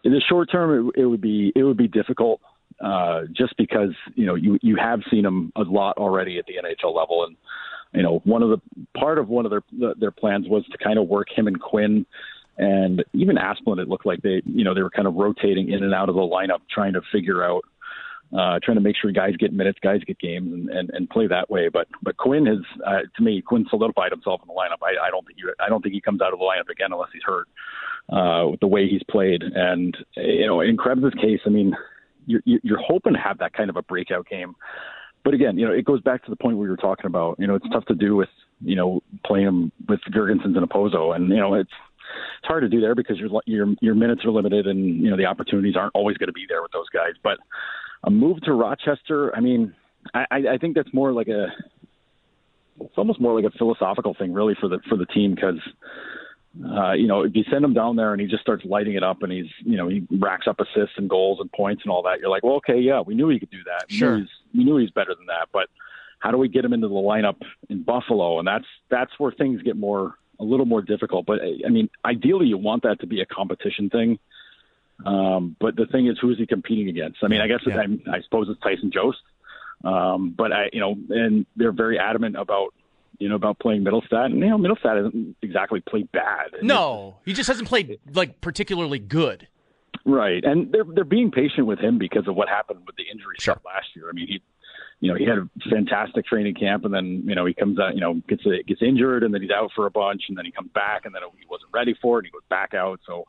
in 0.04 0.12
the 0.12 0.22
short 0.28 0.50
term, 0.50 0.92
it, 0.94 1.02
it 1.02 1.06
would 1.06 1.20
be 1.20 1.52
it 1.56 1.64
would 1.64 1.76
be 1.76 1.88
difficult, 1.88 2.40
uh, 2.80 3.22
just 3.32 3.56
because 3.56 3.90
you 4.14 4.26
know 4.26 4.36
you 4.36 4.58
you 4.62 4.76
have 4.76 5.00
seen 5.10 5.24
them 5.24 5.52
a 5.56 5.62
lot 5.62 5.98
already 5.98 6.38
at 6.38 6.46
the 6.46 6.54
NHL 6.54 6.94
level, 6.94 7.24
and 7.24 7.36
you 7.92 8.02
know 8.02 8.20
one 8.24 8.42
of 8.42 8.50
the 8.50 8.60
part 8.96 9.18
of 9.18 9.28
one 9.28 9.44
of 9.44 9.50
their 9.50 9.94
their 9.98 10.12
plans 10.12 10.46
was 10.48 10.64
to 10.66 10.78
kind 10.78 10.98
of 10.98 11.08
work 11.08 11.28
him 11.34 11.46
and 11.48 11.60
Quinn. 11.60 12.06
And 12.60 13.04
even 13.12 13.36
Asplund, 13.36 13.78
it 13.78 13.88
looked 13.88 14.04
like 14.04 14.20
they, 14.22 14.42
you 14.44 14.64
know, 14.64 14.74
they 14.74 14.82
were 14.82 14.90
kind 14.90 15.06
of 15.06 15.14
rotating 15.14 15.70
in 15.70 15.84
and 15.84 15.94
out 15.94 16.08
of 16.08 16.16
the 16.16 16.22
lineup, 16.22 16.58
trying 16.68 16.94
to 16.94 17.00
figure 17.12 17.44
out 17.44 17.62
uh, 18.32 18.58
trying 18.62 18.76
to 18.76 18.82
make 18.82 18.96
sure 19.00 19.10
guys 19.10 19.36
get 19.36 19.52
minutes, 19.52 19.78
guys 19.82 20.00
get 20.06 20.18
games, 20.18 20.52
and, 20.52 20.68
and, 20.68 20.90
and 20.92 21.08
play 21.10 21.26
that 21.26 21.48
way. 21.50 21.68
But 21.68 21.88
but 22.02 22.16
Quinn 22.16 22.46
has, 22.46 22.58
uh, 22.86 23.00
to 23.16 23.22
me, 23.22 23.42
Quinn 23.42 23.66
solidified 23.70 24.12
himself 24.12 24.40
in 24.42 24.48
the 24.48 24.54
lineup. 24.54 24.82
I, 24.82 25.06
I 25.06 25.10
don't 25.10 25.26
think 25.26 25.38
you, 25.38 25.52
I 25.58 25.68
don't 25.68 25.82
think 25.82 25.94
he 25.94 26.00
comes 26.00 26.20
out 26.20 26.32
of 26.32 26.38
the 26.38 26.44
lineup 26.44 26.70
again 26.70 26.92
unless 26.92 27.10
he's 27.12 27.22
hurt. 27.24 27.48
Uh, 28.10 28.48
with 28.48 28.60
the 28.60 28.66
way 28.66 28.88
he's 28.88 29.02
played, 29.10 29.42
and 29.42 29.96
you 30.16 30.46
know, 30.46 30.60
in 30.60 30.76
Krebs' 30.76 31.12
case, 31.20 31.40
I 31.46 31.50
mean, 31.50 31.74
you're 32.26 32.40
you're 32.44 32.80
hoping 32.80 33.14
to 33.14 33.18
have 33.18 33.38
that 33.38 33.52
kind 33.52 33.70
of 33.70 33.76
a 33.76 33.82
breakout 33.82 34.26
game. 34.28 34.54
But 35.24 35.34
again, 35.34 35.58
you 35.58 35.66
know, 35.66 35.72
it 35.72 35.84
goes 35.84 36.00
back 36.00 36.24
to 36.24 36.30
the 36.30 36.36
point 36.36 36.56
we 36.56 36.68
were 36.68 36.76
talking 36.76 37.06
about. 37.06 37.38
You 37.38 37.46
know, 37.46 37.54
it's 37.54 37.68
tough 37.70 37.84
to 37.86 37.94
do 37.94 38.16
with 38.16 38.30
you 38.60 38.76
know 38.76 39.02
playing 39.26 39.72
with 39.88 40.00
Girgensons 40.10 40.56
and 40.56 40.68
Okposo, 40.68 41.14
and 41.14 41.28
you 41.28 41.36
know, 41.36 41.54
it's 41.54 41.70
it's 42.38 42.46
hard 42.46 42.62
to 42.62 42.68
do 42.68 42.80
there 42.80 42.94
because 42.94 43.18
your 43.18 43.28
your 43.46 43.74
your 43.80 43.94
minutes 43.94 44.24
are 44.24 44.30
limited, 44.30 44.66
and 44.66 45.02
you 45.02 45.10
know 45.10 45.16
the 45.16 45.26
opportunities 45.26 45.76
aren't 45.76 45.94
always 45.94 46.16
going 46.16 46.28
to 46.28 46.32
be 46.32 46.46
there 46.48 46.62
with 46.62 46.72
those 46.72 46.88
guys. 46.90 47.12
But 47.22 47.38
a 48.04 48.10
move 48.10 48.40
to 48.42 48.52
Rochester, 48.52 49.34
I 49.36 49.40
mean, 49.40 49.74
I, 50.14 50.26
I 50.30 50.58
think 50.58 50.74
that's 50.74 50.92
more 50.92 51.12
like 51.12 51.28
a 51.28 51.48
it's 52.80 52.96
almost 52.96 53.20
more 53.20 53.40
like 53.40 53.52
a 53.52 53.56
philosophical 53.56 54.14
thing, 54.14 54.32
really, 54.32 54.54
for 54.60 54.68
the 54.68 54.78
for 54.88 54.96
the 54.96 55.06
team 55.06 55.34
because. 55.34 55.60
Uh, 56.64 56.92
you 56.92 57.06
know, 57.06 57.22
if 57.22 57.36
you 57.36 57.44
send 57.52 57.64
him 57.64 57.74
down 57.74 57.94
there 57.94 58.12
and 58.12 58.20
he 58.20 58.26
just 58.26 58.42
starts 58.42 58.64
lighting 58.64 58.94
it 58.94 59.02
up 59.04 59.22
and 59.22 59.30
he's, 59.30 59.46
you 59.60 59.76
know, 59.76 59.86
he 59.86 60.04
racks 60.18 60.46
up 60.48 60.58
assists 60.58 60.96
and 60.96 61.08
goals 61.08 61.38
and 61.40 61.52
points 61.52 61.82
and 61.84 61.92
all 61.92 62.02
that, 62.02 62.18
you're 62.18 62.30
like, 62.30 62.42
well, 62.42 62.54
okay, 62.54 62.80
yeah, 62.80 63.00
we 63.00 63.14
knew 63.14 63.28
he 63.28 63.38
could 63.38 63.50
do 63.50 63.62
that. 63.64 63.84
We 63.88 63.96
sure. 63.96 64.16
Knew 64.16 64.22
he's, 64.22 64.30
we 64.56 64.64
knew 64.64 64.76
he's 64.78 64.90
better 64.90 65.14
than 65.14 65.26
that. 65.26 65.48
But 65.52 65.68
how 66.18 66.32
do 66.32 66.38
we 66.38 66.48
get 66.48 66.64
him 66.64 66.72
into 66.72 66.88
the 66.88 66.94
lineup 66.94 67.36
in 67.68 67.82
Buffalo? 67.82 68.38
And 68.38 68.48
that's 68.48 68.64
that's 68.90 69.12
where 69.18 69.30
things 69.30 69.62
get 69.62 69.76
more 69.76 70.14
a 70.40 70.44
little 70.44 70.66
more 70.66 70.82
difficult. 70.82 71.26
But 71.26 71.40
I 71.64 71.68
mean, 71.68 71.90
ideally, 72.04 72.46
you 72.46 72.56
want 72.56 72.82
that 72.82 73.00
to 73.00 73.06
be 73.06 73.20
a 73.20 73.26
competition 73.26 73.88
thing. 73.90 74.18
Um, 75.04 75.56
but 75.60 75.76
the 75.76 75.86
thing 75.86 76.06
is, 76.08 76.18
who 76.20 76.30
is 76.30 76.38
he 76.38 76.46
competing 76.46 76.88
against? 76.88 77.18
I 77.22 77.28
mean, 77.28 77.40
I 77.40 77.46
guess 77.46 77.60
yeah. 77.66 77.78
I, 77.78 78.16
I 78.16 78.20
suppose 78.22 78.48
it's 78.48 78.60
Tyson 78.60 78.90
Jost. 78.92 79.18
Um, 79.84 80.34
but 80.36 80.52
I, 80.52 80.70
you 80.72 80.80
know, 80.80 80.96
and 81.10 81.46
they're 81.56 81.72
very 81.72 81.98
adamant 81.98 82.36
about, 82.36 82.74
you 83.18 83.28
know, 83.28 83.36
about 83.36 83.58
playing 83.58 83.84
Mittelstadt, 83.84 84.26
and 84.26 84.38
you 84.38 84.48
know, 84.48 84.58
Mittelstadt 84.58 84.96
hasn't 85.04 85.36
exactly 85.42 85.80
played 85.80 86.10
bad. 86.12 86.48
No, 86.62 87.16
he 87.24 87.32
just 87.32 87.48
hasn't 87.48 87.68
played 87.68 87.98
like 88.12 88.40
particularly 88.40 88.98
good. 88.98 89.46
Right, 90.04 90.42
and 90.44 90.72
they're 90.72 90.84
they're 90.84 91.04
being 91.04 91.30
patient 91.30 91.66
with 91.66 91.78
him 91.78 91.98
because 91.98 92.26
of 92.26 92.34
what 92.34 92.48
happened 92.48 92.80
with 92.86 92.96
the 92.96 93.04
injury 93.10 93.36
sure. 93.38 93.60
last 93.64 93.86
year. 93.94 94.08
I 94.08 94.12
mean, 94.12 94.26
he, 94.26 94.42
you 95.00 95.12
know, 95.12 95.16
he 95.16 95.24
had 95.24 95.38
a 95.38 95.48
fantastic 95.70 96.26
training 96.26 96.54
camp, 96.54 96.84
and 96.84 96.94
then 96.94 97.22
you 97.24 97.34
know 97.34 97.44
he 97.44 97.54
comes 97.54 97.78
out, 97.78 97.94
you 97.94 98.00
know, 98.00 98.14
gets 98.28 98.42
gets 98.66 98.82
injured, 98.82 99.22
and 99.22 99.32
then 99.32 99.42
he's 99.42 99.50
out 99.50 99.70
for 99.74 99.86
a 99.86 99.90
bunch, 99.90 100.22
and 100.28 100.38
then 100.38 100.44
he 100.44 100.50
comes 100.50 100.70
back, 100.72 101.04
and 101.04 101.14
then 101.14 101.22
he 101.38 101.46
wasn't 101.48 101.70
ready 101.72 101.94
for 102.00 102.16
it, 102.16 102.20
and 102.20 102.26
he 102.26 102.32
goes 102.32 102.46
back 102.48 102.74
out. 102.74 103.00
So 103.06 103.26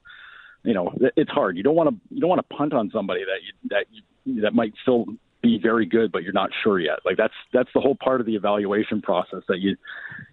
you 0.63 0.73
know, 0.73 0.91
it's 1.15 1.31
hard. 1.31 1.57
You 1.57 1.63
don't 1.63 1.75
want 1.75 1.89
to 1.89 1.95
you 2.13 2.19
don't 2.19 2.29
want 2.29 2.47
to 2.47 2.55
punt 2.55 2.73
on 2.73 2.89
somebody 2.91 3.21
that 3.21 3.39
you 3.45 3.69
that 3.69 3.85
you, 4.25 4.41
that 4.41 4.53
might 4.53 4.73
still 4.81 5.05
be 5.41 5.59
very 5.61 5.85
good, 5.85 6.11
but 6.11 6.23
you're 6.23 6.33
not 6.33 6.49
sure 6.63 6.79
yet. 6.79 6.99
Like 7.05 7.17
that's 7.17 7.33
that's 7.53 7.69
the 7.73 7.79
whole 7.79 7.95
part 7.95 8.19
of 8.19 8.25
the 8.25 8.35
evaluation 8.35 9.01
process 9.01 9.41
that 9.47 9.59
you 9.59 9.75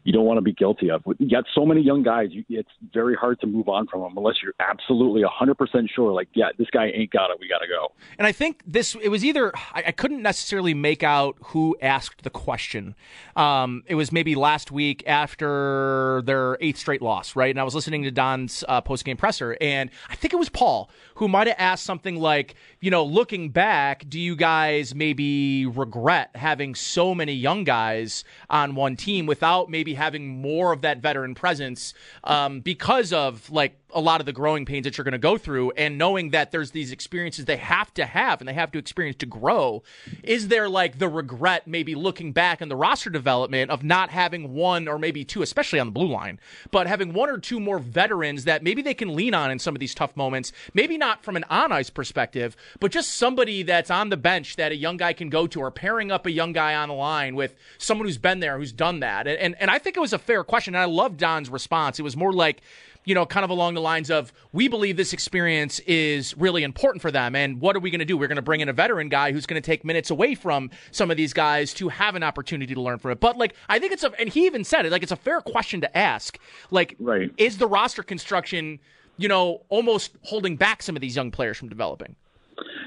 you 0.04 0.12
don't 0.12 0.24
want 0.24 0.38
to 0.38 0.42
be 0.42 0.52
guilty 0.52 0.90
of. 0.90 1.02
You 1.18 1.28
got 1.28 1.44
so 1.52 1.66
many 1.66 1.80
young 1.80 2.02
guys, 2.02 2.28
you, 2.30 2.44
it's 2.48 2.70
very 2.94 3.16
hard 3.16 3.40
to 3.40 3.46
move 3.46 3.68
on 3.68 3.88
from 3.88 4.02
them 4.02 4.16
unless 4.16 4.36
you're 4.42 4.54
absolutely 4.60 5.22
100% 5.22 5.90
sure. 5.94 6.12
Like, 6.12 6.28
yeah, 6.32 6.50
this 6.56 6.68
guy 6.70 6.86
ain't 6.86 7.10
got 7.10 7.30
it. 7.30 7.38
We 7.40 7.48
got 7.48 7.58
to 7.58 7.66
go. 7.66 7.92
And 8.16 8.26
I 8.26 8.30
think 8.30 8.62
this 8.66 8.94
it 9.02 9.08
was 9.08 9.24
either 9.24 9.52
I, 9.74 9.84
I, 9.88 9.92
couldn't 9.92 10.22
necessarily 10.22 10.74
make 10.74 11.02
out 11.02 11.36
who 11.46 11.76
asked 11.82 12.22
the 12.22 12.30
question. 12.30 12.94
Um, 13.34 13.82
it 13.86 13.96
was 13.96 14.12
maybe 14.12 14.36
last 14.36 14.70
week 14.70 15.02
after 15.06 16.22
their 16.24 16.56
eighth 16.60 16.78
straight 16.78 17.02
loss, 17.02 17.34
right? 17.34 17.50
And 17.50 17.58
I 17.58 17.64
was 17.64 17.74
listening 17.74 18.04
to 18.04 18.12
Don's 18.12 18.62
uh, 18.68 18.80
post 18.80 19.04
game 19.04 19.16
presser, 19.16 19.56
and 19.60 19.90
I 20.08 20.14
think 20.14 20.32
it 20.32 20.36
was 20.36 20.48
Paul 20.48 20.88
who 21.16 21.28
might 21.28 21.46
have 21.46 21.56
asked 21.58 21.84
something 21.84 22.16
like, 22.16 22.54
you 22.80 22.90
know, 22.90 23.04
looking 23.04 23.50
back, 23.50 24.04
do 24.08 24.20
you 24.20 24.36
guys 24.36 24.94
maybe 24.96 25.66
regret 25.66 26.30
having 26.34 26.74
so 26.74 27.14
many 27.14 27.32
young 27.32 27.64
guys 27.64 28.24
on 28.50 28.74
one 28.74 28.96
team 28.96 29.26
without 29.26 29.70
maybe 29.70 29.94
having 29.94 30.40
more 30.40 30.72
of 30.72 30.82
that 30.82 30.98
veteran 30.98 31.34
presence 31.34 31.94
um, 32.24 32.60
because 32.60 33.12
of 33.12 33.50
like 33.50 33.76
a 33.94 34.00
lot 34.00 34.20
of 34.20 34.26
the 34.26 34.32
growing 34.32 34.66
pains 34.66 34.84
that 34.84 34.98
you're 34.98 35.04
going 35.04 35.12
to 35.12 35.18
go 35.18 35.38
through 35.38 35.70
and 35.72 35.96
knowing 35.96 36.30
that 36.30 36.50
there's 36.50 36.72
these 36.72 36.92
experiences 36.92 37.44
they 37.44 37.56
have 37.56 37.92
to 37.94 38.04
have 38.04 38.40
and 38.40 38.48
they 38.48 38.52
have 38.52 38.70
to 38.72 38.78
experience 38.78 39.16
to 39.16 39.26
grow 39.26 39.82
is 40.22 40.48
there 40.48 40.68
like 40.68 40.98
the 40.98 41.08
regret 41.08 41.66
maybe 41.66 41.94
looking 41.94 42.32
back 42.32 42.60
in 42.60 42.68
the 42.68 42.76
roster 42.76 43.10
development 43.10 43.70
of 43.70 43.82
not 43.82 44.10
having 44.10 44.52
one 44.52 44.86
or 44.88 44.98
maybe 44.98 45.24
two 45.24 45.40
especially 45.40 45.78
on 45.78 45.86
the 45.86 45.92
blue 45.92 46.08
line 46.08 46.38
but 46.70 46.86
having 46.86 47.12
one 47.12 47.30
or 47.30 47.38
two 47.38 47.60
more 47.60 47.78
veterans 47.78 48.44
that 48.44 48.62
maybe 48.62 48.82
they 48.82 48.94
can 48.94 49.14
lean 49.14 49.34
on 49.34 49.50
in 49.50 49.58
some 49.58 49.74
of 49.74 49.80
these 49.80 49.94
tough 49.94 50.16
moments? 50.16 50.52
Maybe 50.74 50.98
not 50.98 51.22
from 51.22 51.36
an 51.36 51.44
on 51.48 51.72
ice 51.72 51.90
perspective 51.90 52.56
but 52.80 52.90
just 52.90 53.14
somebody 53.14 53.62
that's 53.62 53.90
on 53.90 54.10
the 54.10 54.16
bench 54.16 54.56
that 54.56 54.72
a 54.72 54.76
young 54.76 54.96
guy 54.96 55.12
can 55.12 55.30
go 55.30 55.46
to 55.46 55.60
or 55.60 55.70
pairing 55.70 56.10
up 56.10 56.26
a 56.26 56.30
young 56.30 56.52
guy 56.52 56.74
on 56.74 56.88
the 56.88 56.94
line 56.94 57.34
with 57.36 57.54
someone 57.78 58.06
who's 58.06 58.18
been 58.18 58.40
there 58.40 58.58
who's 58.58 58.72
done 58.72 59.00
that. 59.00 59.26
And 59.26 59.46
and, 59.46 59.54
and 59.60 59.70
I 59.70 59.78
think 59.78 59.96
it 59.96 60.00
was 60.00 60.12
a 60.12 60.18
fair 60.18 60.42
question 60.42 60.74
and 60.74 60.82
I 60.82 60.86
love 60.86 61.16
Don's 61.16 61.48
response. 61.48 62.00
It 62.00 62.02
was 62.02 62.16
more 62.16 62.32
like 62.32 62.62
you 63.06 63.14
know, 63.14 63.24
kind 63.24 63.44
of 63.44 63.50
along 63.50 63.72
the 63.74 63.80
lines 63.80 64.10
of, 64.10 64.32
we 64.52 64.66
believe 64.66 64.96
this 64.96 65.12
experience 65.12 65.78
is 65.86 66.36
really 66.36 66.64
important 66.64 67.00
for 67.00 67.12
them. 67.12 67.36
And 67.36 67.60
what 67.60 67.76
are 67.76 67.78
we 67.78 67.90
going 67.90 68.00
to 68.00 68.04
do? 68.04 68.18
We're 68.18 68.26
going 68.26 68.36
to 68.36 68.42
bring 68.42 68.60
in 68.60 68.68
a 68.68 68.72
veteran 68.72 69.08
guy 69.08 69.30
who's 69.32 69.46
going 69.46 69.62
to 69.62 69.64
take 69.64 69.84
minutes 69.84 70.10
away 70.10 70.34
from 70.34 70.70
some 70.90 71.10
of 71.10 71.16
these 71.16 71.32
guys 71.32 71.72
to 71.74 71.88
have 71.88 72.16
an 72.16 72.24
opportunity 72.24 72.74
to 72.74 72.80
learn 72.80 72.98
from 72.98 73.12
it. 73.12 73.20
But 73.20 73.38
like, 73.38 73.54
I 73.68 73.78
think 73.78 73.92
it's 73.92 74.02
a, 74.02 74.12
and 74.20 74.28
he 74.28 74.44
even 74.46 74.64
said 74.64 74.84
it, 74.84 74.92
like, 74.92 75.04
it's 75.04 75.12
a 75.12 75.16
fair 75.16 75.40
question 75.40 75.80
to 75.82 75.96
ask. 75.96 76.36
Like, 76.72 76.96
right. 76.98 77.32
is 77.36 77.58
the 77.58 77.68
roster 77.68 78.02
construction, 78.02 78.80
you 79.16 79.28
know, 79.28 79.62
almost 79.68 80.16
holding 80.22 80.56
back 80.56 80.82
some 80.82 80.96
of 80.96 81.00
these 81.00 81.14
young 81.14 81.30
players 81.30 81.56
from 81.56 81.68
developing? 81.68 82.16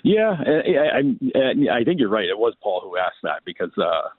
Yeah, 0.03 0.35
I, 0.37 0.99
I, 0.99 1.79
I 1.79 1.83
think 1.83 1.99
you're 1.99 2.09
right. 2.09 2.25
It 2.25 2.37
was 2.37 2.55
Paul 2.61 2.81
who 2.83 2.97
asked 2.97 3.17
that 3.23 3.45
because 3.45 3.71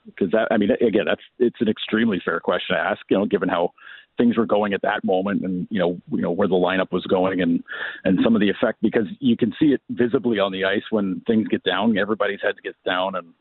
because 0.05 0.33
uh, 0.33 0.37
that 0.37 0.47
I 0.51 0.57
mean 0.57 0.69
again 0.71 1.05
that's 1.05 1.21
it's 1.39 1.59
an 1.59 1.67
extremely 1.67 2.21
fair 2.23 2.39
question 2.39 2.75
to 2.75 2.81
ask. 2.81 3.01
You 3.09 3.17
know, 3.17 3.25
given 3.25 3.49
how 3.49 3.73
things 4.21 4.37
were 4.37 4.45
going 4.45 4.73
at 4.73 4.83
that 4.83 5.03
moment 5.03 5.43
and 5.43 5.67
you 5.71 5.79
know 5.79 5.99
you 6.11 6.21
know 6.21 6.29
where 6.29 6.47
the 6.47 6.53
lineup 6.53 6.91
was 6.91 7.03
going 7.05 7.41
and 7.41 7.63
and 8.03 8.19
some 8.23 8.35
of 8.35 8.41
the 8.41 8.49
effect 8.49 8.77
because 8.81 9.07
you 9.19 9.35
can 9.35 9.51
see 9.59 9.67
it 9.67 9.81
visibly 9.89 10.37
on 10.37 10.51
the 10.51 10.63
ice 10.63 10.83
when 10.91 11.21
things 11.25 11.47
get 11.47 11.63
down 11.63 11.97
everybody's 11.97 12.39
heads 12.41 12.59
gets 12.63 12.77
down 12.85 13.15
and 13.15 13.33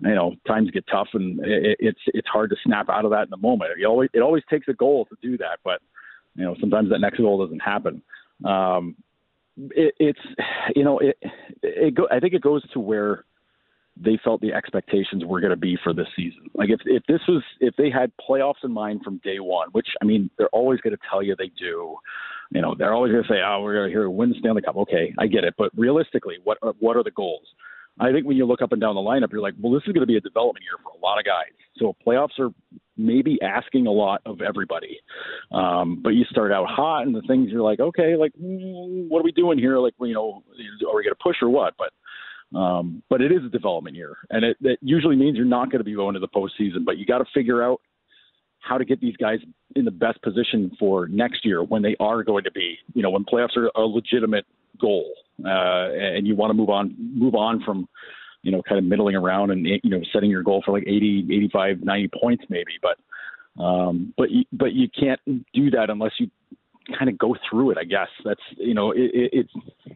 you 0.00 0.14
know 0.14 0.34
times 0.46 0.70
get 0.70 0.84
tough 0.90 1.08
and 1.14 1.40
it, 1.40 1.78
it's 1.80 2.00
it's 2.08 2.28
hard 2.28 2.50
to 2.50 2.56
snap 2.62 2.90
out 2.90 3.06
of 3.06 3.10
that 3.10 3.24
in 3.24 3.30
the 3.30 3.38
moment. 3.38 3.70
It 3.80 3.86
always 3.86 4.10
it 4.12 4.20
always 4.20 4.42
takes 4.50 4.68
a 4.68 4.74
goal 4.74 5.06
to 5.06 5.16
do 5.22 5.38
that 5.38 5.60
but 5.64 5.80
you 6.34 6.44
know 6.44 6.54
sometimes 6.60 6.90
that 6.90 7.00
next 7.00 7.18
goal 7.18 7.42
doesn't 7.42 7.60
happen. 7.60 8.02
Um 8.44 8.96
it, 9.56 9.94
it's 9.98 10.20
you 10.76 10.84
know 10.84 10.98
it 10.98 11.16
it 11.62 11.94
go, 11.94 12.06
I 12.10 12.20
think 12.20 12.34
it 12.34 12.42
goes 12.42 12.62
to 12.72 12.80
where 12.80 13.24
they 14.00 14.18
felt 14.22 14.40
the 14.40 14.52
expectations 14.52 15.24
were 15.24 15.40
going 15.40 15.50
to 15.50 15.56
be 15.56 15.76
for 15.82 15.92
this 15.92 16.06
season. 16.16 16.50
Like 16.54 16.70
if 16.70 16.80
if 16.84 17.02
this 17.06 17.20
was 17.28 17.42
if 17.60 17.74
they 17.76 17.90
had 17.90 18.12
playoffs 18.28 18.64
in 18.64 18.72
mind 18.72 19.02
from 19.02 19.20
day 19.24 19.40
one, 19.40 19.68
which 19.72 19.88
I 20.02 20.04
mean 20.04 20.30
they're 20.38 20.48
always 20.48 20.80
going 20.80 20.94
to 20.94 21.02
tell 21.10 21.22
you 21.22 21.34
they 21.36 21.50
do. 21.58 21.96
You 22.50 22.62
know 22.62 22.74
they're 22.78 22.94
always 22.94 23.12
going 23.12 23.24
to 23.24 23.28
say, 23.28 23.40
"Oh, 23.44 23.60
we're 23.62 23.74
going 23.74 23.88
to 23.88 23.92
here 23.92 24.08
win 24.08 24.30
the 24.30 24.36
Stanley 24.38 24.62
Cup." 24.62 24.76
Okay, 24.76 25.14
I 25.18 25.26
get 25.26 25.44
it, 25.44 25.54
but 25.58 25.70
realistically, 25.76 26.36
what 26.44 26.58
what 26.80 26.96
are 26.96 27.04
the 27.04 27.10
goals? 27.10 27.46
I 28.00 28.12
think 28.12 28.26
when 28.26 28.36
you 28.36 28.46
look 28.46 28.62
up 28.62 28.72
and 28.72 28.80
down 28.80 28.94
the 28.94 29.00
lineup, 29.00 29.32
you're 29.32 29.40
like, 29.40 29.54
well, 29.60 29.72
this 29.72 29.82
is 29.86 29.92
going 29.92 30.02
to 30.02 30.06
be 30.06 30.16
a 30.16 30.20
development 30.20 30.62
year 30.62 30.78
for 30.82 30.96
a 30.96 31.04
lot 31.04 31.18
of 31.18 31.24
guys. 31.24 31.50
So 31.78 31.96
playoffs 32.06 32.38
are 32.38 32.50
maybe 32.96 33.38
asking 33.42 33.86
a 33.86 33.90
lot 33.90 34.20
of 34.24 34.40
everybody. 34.40 35.00
Um, 35.50 36.00
but 36.02 36.10
you 36.10 36.24
start 36.30 36.52
out 36.52 36.68
hot, 36.68 37.06
and 37.06 37.14
the 37.14 37.22
things 37.22 37.50
you're 37.50 37.62
like, 37.62 37.80
okay, 37.80 38.16
like, 38.16 38.32
mm, 38.40 39.08
what 39.08 39.20
are 39.20 39.24
we 39.24 39.32
doing 39.32 39.58
here? 39.58 39.78
Like, 39.78 39.94
you 40.00 40.14
know, 40.14 40.42
are 40.88 40.96
we 40.96 41.02
going 41.02 41.14
to 41.14 41.22
push 41.22 41.36
or 41.42 41.48
what? 41.48 41.74
But 41.76 41.90
Um, 42.54 43.02
but 43.10 43.20
it 43.20 43.30
is 43.30 43.44
a 43.44 43.48
development 43.48 43.94
year, 43.94 44.16
and 44.30 44.44
it, 44.44 44.56
it 44.62 44.78
usually 44.80 45.16
means 45.16 45.36
you're 45.36 45.44
not 45.44 45.70
going 45.70 45.80
to 45.80 45.84
be 45.84 45.94
going 45.94 46.14
to 46.14 46.20
the 46.20 46.28
postseason. 46.28 46.84
But 46.84 46.96
you 46.96 47.04
got 47.04 47.18
to 47.18 47.26
figure 47.34 47.62
out 47.62 47.80
how 48.60 48.78
to 48.78 48.84
get 48.84 49.00
these 49.00 49.16
guys 49.16 49.38
in 49.76 49.84
the 49.84 49.90
best 49.90 50.20
position 50.22 50.70
for 50.78 51.06
next 51.08 51.44
year 51.44 51.62
when 51.62 51.82
they 51.82 51.94
are 52.00 52.22
going 52.22 52.44
to 52.44 52.50
be, 52.50 52.76
you 52.94 53.02
know, 53.02 53.10
when 53.10 53.24
playoffs 53.24 53.56
are 53.56 53.70
a 53.76 53.80
legitimate 53.80 54.46
goal, 54.80 55.12
uh, 55.44 55.92
and 55.92 56.26
you 56.26 56.34
want 56.34 56.50
to 56.50 56.54
move 56.54 56.70
on, 56.70 56.94
move 56.98 57.34
on 57.34 57.62
from, 57.64 57.88
you 58.42 58.50
know, 58.50 58.62
kind 58.62 58.78
of 58.78 58.84
middling 58.84 59.14
around 59.14 59.50
and 59.50 59.66
you 59.66 59.90
know 59.90 60.00
setting 60.12 60.30
your 60.30 60.42
goal 60.42 60.62
for 60.64 60.72
like 60.72 60.84
80, 60.86 61.26
85, 61.30 61.82
90 61.82 62.10
points 62.20 62.44
maybe, 62.48 62.72
but 62.80 62.96
um, 63.62 64.14
but 64.16 64.30
you, 64.30 64.44
but 64.52 64.72
you 64.72 64.88
can't 64.88 65.20
do 65.52 65.70
that 65.70 65.90
unless 65.90 66.12
you 66.18 66.30
kind 66.96 67.10
of 67.10 67.18
go 67.18 67.36
through 67.48 67.72
it. 67.72 67.78
I 67.78 67.84
guess 67.84 68.08
that's 68.24 68.40
you 68.56 68.74
know 68.74 68.92
it, 68.92 69.10
it, 69.12 69.30
it's 69.32 69.52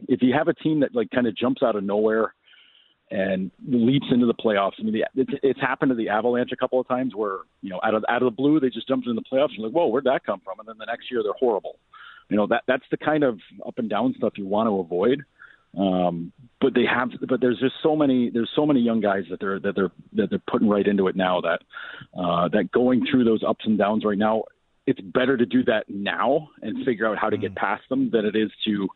if 0.09 0.23
you 0.23 0.35
have 0.35 0.49
a 0.49 0.55
team 0.55 0.81
that 0.81 0.95
like 0.95 1.11
kind 1.11 1.27
of 1.27 1.37
jumps 1.37 1.63
out 1.63 1.77
of 1.77 1.85
nowhere 1.85 2.35
and 3.13 3.51
leaps 3.69 4.07
into 4.11 4.25
the 4.25 4.35
playoffs. 4.35 4.73
I 4.81 4.85
mean, 4.85 4.95
the, 4.95 5.05
it's, 5.15 5.31
it's 5.43 5.61
happened 5.61 5.91
to 5.91 5.95
the 5.95 6.09
Avalanche 6.09 6.51
a 6.51 6.57
couple 6.57 6.81
of 6.81 6.89
times 6.89 7.15
where 7.15 7.41
you 7.61 7.69
know 7.69 7.79
out 7.85 7.95
of 7.95 8.05
out 8.09 8.23
of 8.23 8.27
the 8.27 8.35
blue 8.35 8.59
they 8.59 8.71
just 8.71 8.89
jumped 8.89 9.07
into 9.07 9.21
the 9.21 9.37
playoffs 9.37 9.55
and 9.55 9.65
like, 9.65 9.73
whoa, 9.73 9.87
where'd 9.87 10.05
that 10.05 10.25
come 10.25 10.41
from? 10.43 10.59
And 10.59 10.67
then 10.67 10.77
the 10.79 10.87
next 10.87 11.11
year 11.11 11.23
they're 11.23 11.33
horrible. 11.39 11.77
You 12.31 12.39
know 12.39 12.47
that 12.47 12.63
that's 12.67 12.85
the 12.91 12.97
kind 12.97 13.23
of 13.23 13.39
up 13.67 13.75
and 13.77 13.91
down 13.91 14.15
stuff 14.17 14.33
you 14.37 14.47
want 14.47 14.69
to 14.69 14.79
avoid. 14.79 15.23
Um, 15.79 16.33
but 16.61 16.75
they 16.75 16.85
have, 16.85 17.11
but 17.27 17.41
there's 17.41 17.59
just 17.59 17.75
so 17.83 17.97
many, 17.97 18.29
there's 18.29 18.51
so 18.55 18.67
many 18.67 18.81
young 18.81 19.01
guys 19.01 19.25
that 19.31 19.41
they're 19.41 19.59
that 19.61 19.75
they're 19.75 19.91
that 20.15 20.31
they're 20.31 20.43
putting 20.51 20.69
right 20.69 20.87
into 20.87 21.09
it 21.09 21.17
now 21.17 21.41
that 21.43 21.61
uh, 22.19 22.49
that 22.49 22.71
going 22.73 23.07
through 23.11 23.25
those 23.25 23.43
ups 23.47 23.65
and 23.67 23.79
downs 23.79 24.05
right 24.05 24.19
now, 24.19 24.45
it's 24.87 25.01
better 25.01 25.37
to 25.37 25.47
do 25.47 25.65
that 25.65 25.85
now 25.89 26.49
and 26.63 26.85
figure 26.85 27.07
out 27.07 27.19
how 27.19 27.31
to 27.31 27.39
get 27.39 27.53
mm. 27.53 27.57
past 27.57 27.83
them 27.89 28.11
than 28.11 28.25
it 28.27 28.37
is 28.37 28.51
to 28.67 28.89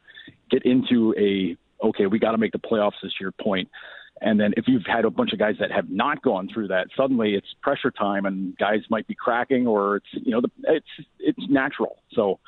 get 0.50 0.64
into 0.64 1.14
a 1.18 1.56
okay, 1.84 2.06
we 2.06 2.18
got 2.18 2.32
to 2.32 2.38
make 2.38 2.52
the 2.52 2.58
playoffs 2.58 3.00
this 3.02 3.12
year 3.20 3.32
point 3.32 3.68
and 4.20 4.40
then 4.40 4.54
if 4.56 4.64
you've 4.66 4.86
had 4.86 5.04
a 5.04 5.10
bunch 5.10 5.32
of 5.32 5.38
guys 5.38 5.56
that 5.60 5.70
have 5.70 5.90
not 5.90 6.22
gone 6.22 6.48
through 6.52 6.68
that, 6.68 6.88
suddenly 6.96 7.34
it's 7.34 7.48
pressure 7.62 7.90
time, 7.90 8.24
and 8.24 8.56
guys 8.56 8.80
might 8.88 9.06
be 9.06 9.14
cracking, 9.14 9.66
or 9.66 9.96
it's 9.96 10.06
you 10.12 10.32
know 10.32 10.40
the, 10.40 10.50
it's 10.64 10.86
it's 11.18 11.50
natural. 11.50 11.98
So, 12.12 12.38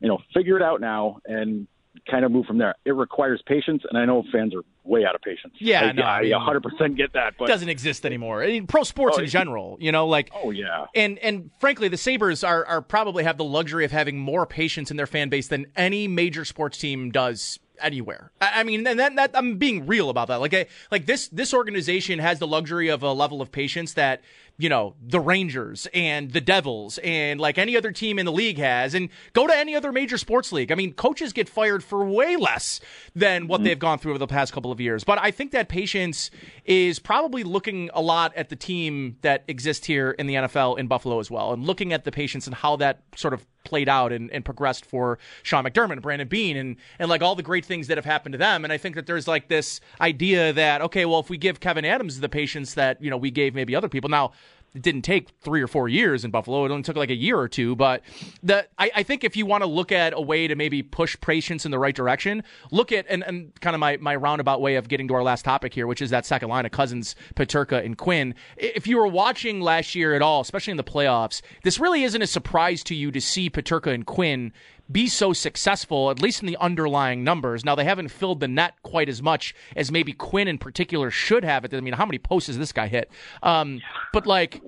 you 0.00 0.08
know, 0.08 0.18
figure 0.34 0.56
it 0.56 0.62
out 0.62 0.80
now 0.80 1.20
and 1.24 1.68
kind 2.10 2.24
of 2.24 2.32
move 2.32 2.46
from 2.46 2.58
there. 2.58 2.74
It 2.84 2.92
requires 2.92 3.40
patience, 3.46 3.82
and 3.88 3.96
I 3.96 4.04
know 4.04 4.24
fans 4.32 4.54
are 4.54 4.62
way 4.82 5.04
out 5.04 5.14
of 5.14 5.22
patience. 5.22 5.54
Yeah, 5.58 5.82
I, 5.82 5.92
no, 5.92 6.02
I, 6.02 6.18
I 6.18 6.24
100% 6.24 6.96
get 6.96 7.12
that. 7.12 7.34
But 7.38 7.46
doesn't 7.46 7.68
exist 7.68 8.04
anymore. 8.04 8.42
I 8.42 8.48
mean, 8.48 8.66
pro 8.66 8.82
sports 8.82 9.18
oh, 9.18 9.22
in 9.22 9.28
general, 9.28 9.76
you 9.80 9.92
know, 9.92 10.08
like 10.08 10.30
oh 10.34 10.50
yeah, 10.50 10.86
and 10.94 11.18
and 11.20 11.50
frankly, 11.60 11.88
the 11.88 11.96
Sabres 11.96 12.42
are 12.42 12.64
are 12.66 12.82
probably 12.82 13.22
have 13.24 13.36
the 13.36 13.44
luxury 13.44 13.84
of 13.84 13.92
having 13.92 14.18
more 14.18 14.44
patience 14.44 14.90
in 14.90 14.96
their 14.96 15.06
fan 15.06 15.28
base 15.28 15.48
than 15.48 15.66
any 15.76 16.08
major 16.08 16.44
sports 16.44 16.78
team 16.78 17.10
does 17.12 17.60
anywhere. 17.80 18.30
I, 18.40 18.62
mean, 18.64 18.86
and 18.86 18.98
that, 18.98 19.16
that, 19.16 19.30
I'm 19.34 19.56
being 19.56 19.86
real 19.86 20.10
about 20.10 20.28
that. 20.28 20.36
Like, 20.40 20.54
I, 20.54 20.66
like 20.90 21.06
this 21.06 21.28
this 21.28 21.54
organization 21.54 22.18
has 22.18 22.38
the 22.38 22.46
luxury 22.46 22.88
of 22.88 23.02
a 23.02 23.12
level 23.12 23.40
of 23.40 23.52
patience 23.52 23.94
that 23.94 24.22
you 24.58 24.68
know, 24.68 24.94
the 25.04 25.20
Rangers 25.20 25.88
and 25.92 26.30
the 26.30 26.40
Devils 26.40 26.98
and 27.02 27.40
like 27.40 27.58
any 27.58 27.76
other 27.76 27.90
team 27.90 28.18
in 28.18 28.26
the 28.26 28.32
league 28.32 28.58
has, 28.58 28.94
and 28.94 29.08
go 29.32 29.46
to 29.46 29.56
any 29.56 29.74
other 29.74 29.92
major 29.92 30.18
sports 30.18 30.52
league. 30.52 30.70
I 30.70 30.74
mean, 30.74 30.92
coaches 30.92 31.32
get 31.32 31.48
fired 31.48 31.82
for 31.82 32.04
way 32.04 32.36
less 32.36 32.80
than 33.14 33.48
what 33.48 33.58
mm-hmm. 33.58 33.64
they've 33.64 33.78
gone 33.78 33.98
through 33.98 34.12
over 34.12 34.18
the 34.18 34.26
past 34.26 34.52
couple 34.52 34.70
of 34.70 34.80
years. 34.80 35.04
But 35.04 35.18
I 35.18 35.30
think 35.30 35.52
that 35.52 35.68
patience 35.68 36.30
is 36.64 36.98
probably 36.98 37.44
looking 37.44 37.90
a 37.94 38.00
lot 38.00 38.34
at 38.36 38.50
the 38.50 38.56
team 38.56 39.16
that 39.22 39.44
exists 39.48 39.86
here 39.86 40.12
in 40.12 40.26
the 40.26 40.34
NFL 40.34 40.78
in 40.78 40.86
Buffalo 40.86 41.18
as 41.18 41.30
well, 41.30 41.52
and 41.52 41.64
looking 41.64 41.92
at 41.92 42.04
the 42.04 42.12
patience 42.12 42.46
and 42.46 42.54
how 42.54 42.76
that 42.76 43.02
sort 43.16 43.34
of 43.34 43.46
played 43.64 43.88
out 43.88 44.12
and, 44.12 44.30
and 44.30 44.44
progressed 44.44 44.84
for 44.84 45.18
Sean 45.42 45.64
McDermott 45.64 45.92
and 45.92 46.02
Brandon 46.02 46.28
Beane 46.28 46.56
and 46.56 46.76
and 46.98 47.08
like 47.08 47.22
all 47.22 47.34
the 47.34 47.42
great 47.42 47.64
things 47.64 47.86
that 47.88 47.96
have 47.96 48.04
happened 48.04 48.32
to 48.32 48.38
them. 48.38 48.64
And 48.64 48.72
I 48.72 48.78
think 48.78 48.94
that 48.96 49.06
there's 49.06 49.28
like 49.28 49.48
this 49.48 49.80
idea 50.00 50.52
that 50.52 50.82
okay, 50.82 51.04
well, 51.04 51.20
if 51.20 51.30
we 51.30 51.38
give 51.38 51.60
Kevyn 51.60 51.84
Adams 51.84 52.20
the 52.20 52.28
patience 52.28 52.74
that 52.74 53.02
you 53.02 53.10
know 53.10 53.16
we 53.16 53.30
gave 53.30 53.54
maybe 53.54 53.74
other 53.74 53.88
people 53.88 54.10
now 54.10 54.32
it 54.74 54.82
didn't 54.82 55.02
take 55.02 55.28
three 55.40 55.60
or 55.60 55.66
four 55.66 55.88
years 55.88 56.24
in 56.24 56.30
Buffalo. 56.30 56.64
It 56.64 56.70
only 56.70 56.82
took 56.82 56.96
like 56.96 57.10
a 57.10 57.14
year 57.14 57.38
or 57.38 57.48
two. 57.48 57.76
But 57.76 58.02
the 58.42 58.66
I, 58.78 58.90
I 58.96 59.02
think 59.02 59.22
if 59.22 59.36
you 59.36 59.44
want 59.44 59.62
to 59.62 59.66
look 59.68 59.92
at 59.92 60.14
a 60.14 60.20
way 60.20 60.48
to 60.48 60.54
maybe 60.54 60.82
push 60.82 61.16
patience 61.20 61.64
in 61.64 61.70
the 61.70 61.78
right 61.78 61.94
direction, 61.94 62.42
look 62.70 62.90
at 62.90 63.04
and, 63.08 63.22
and 63.24 63.58
kind 63.60 63.74
of 63.74 63.80
my, 63.80 63.98
my 63.98 64.16
roundabout 64.16 64.60
way 64.60 64.76
of 64.76 64.88
getting 64.88 65.08
to 65.08 65.14
our 65.14 65.22
last 65.22 65.44
topic 65.44 65.74
here, 65.74 65.86
which 65.86 66.00
is 66.00 66.10
that 66.10 66.24
second 66.24 66.48
line 66.48 66.64
of 66.64 66.72
Cozens, 66.72 67.14
Peterka, 67.34 67.84
and 67.84 67.98
Quinn. 67.98 68.34
If 68.56 68.86
you 68.86 68.96
were 68.96 69.08
watching 69.08 69.60
last 69.60 69.94
year 69.94 70.14
at 70.14 70.22
all, 70.22 70.40
especially 70.40 70.70
in 70.70 70.78
the 70.78 70.84
playoffs, 70.84 71.42
this 71.64 71.78
really 71.78 72.04
isn't 72.04 72.22
a 72.22 72.26
surprise 72.26 72.82
to 72.84 72.94
you 72.94 73.10
to 73.12 73.20
see 73.20 73.50
Peterka 73.50 73.92
and 73.92 74.06
Quinn 74.06 74.52
be 74.90 75.06
so 75.06 75.32
successful, 75.32 76.10
at 76.10 76.20
least 76.20 76.42
in 76.42 76.46
the 76.46 76.56
underlying 76.58 77.24
numbers. 77.24 77.64
Now, 77.64 77.74
they 77.74 77.84
haven't 77.84 78.08
filled 78.08 78.40
the 78.40 78.48
net 78.48 78.74
quite 78.82 79.08
as 79.08 79.22
much 79.22 79.54
as 79.76 79.90
maybe 79.90 80.12
Quinn 80.12 80.48
in 80.48 80.58
particular 80.58 81.10
should 81.10 81.44
have. 81.44 81.66
I 81.72 81.80
mean, 81.80 81.94
how 81.94 82.06
many 82.06 82.18
posts 82.18 82.48
has 82.48 82.58
this 82.58 82.72
guy 82.72 82.88
hit? 82.88 83.10
Um, 83.42 83.80
but, 84.12 84.26
like, 84.26 84.60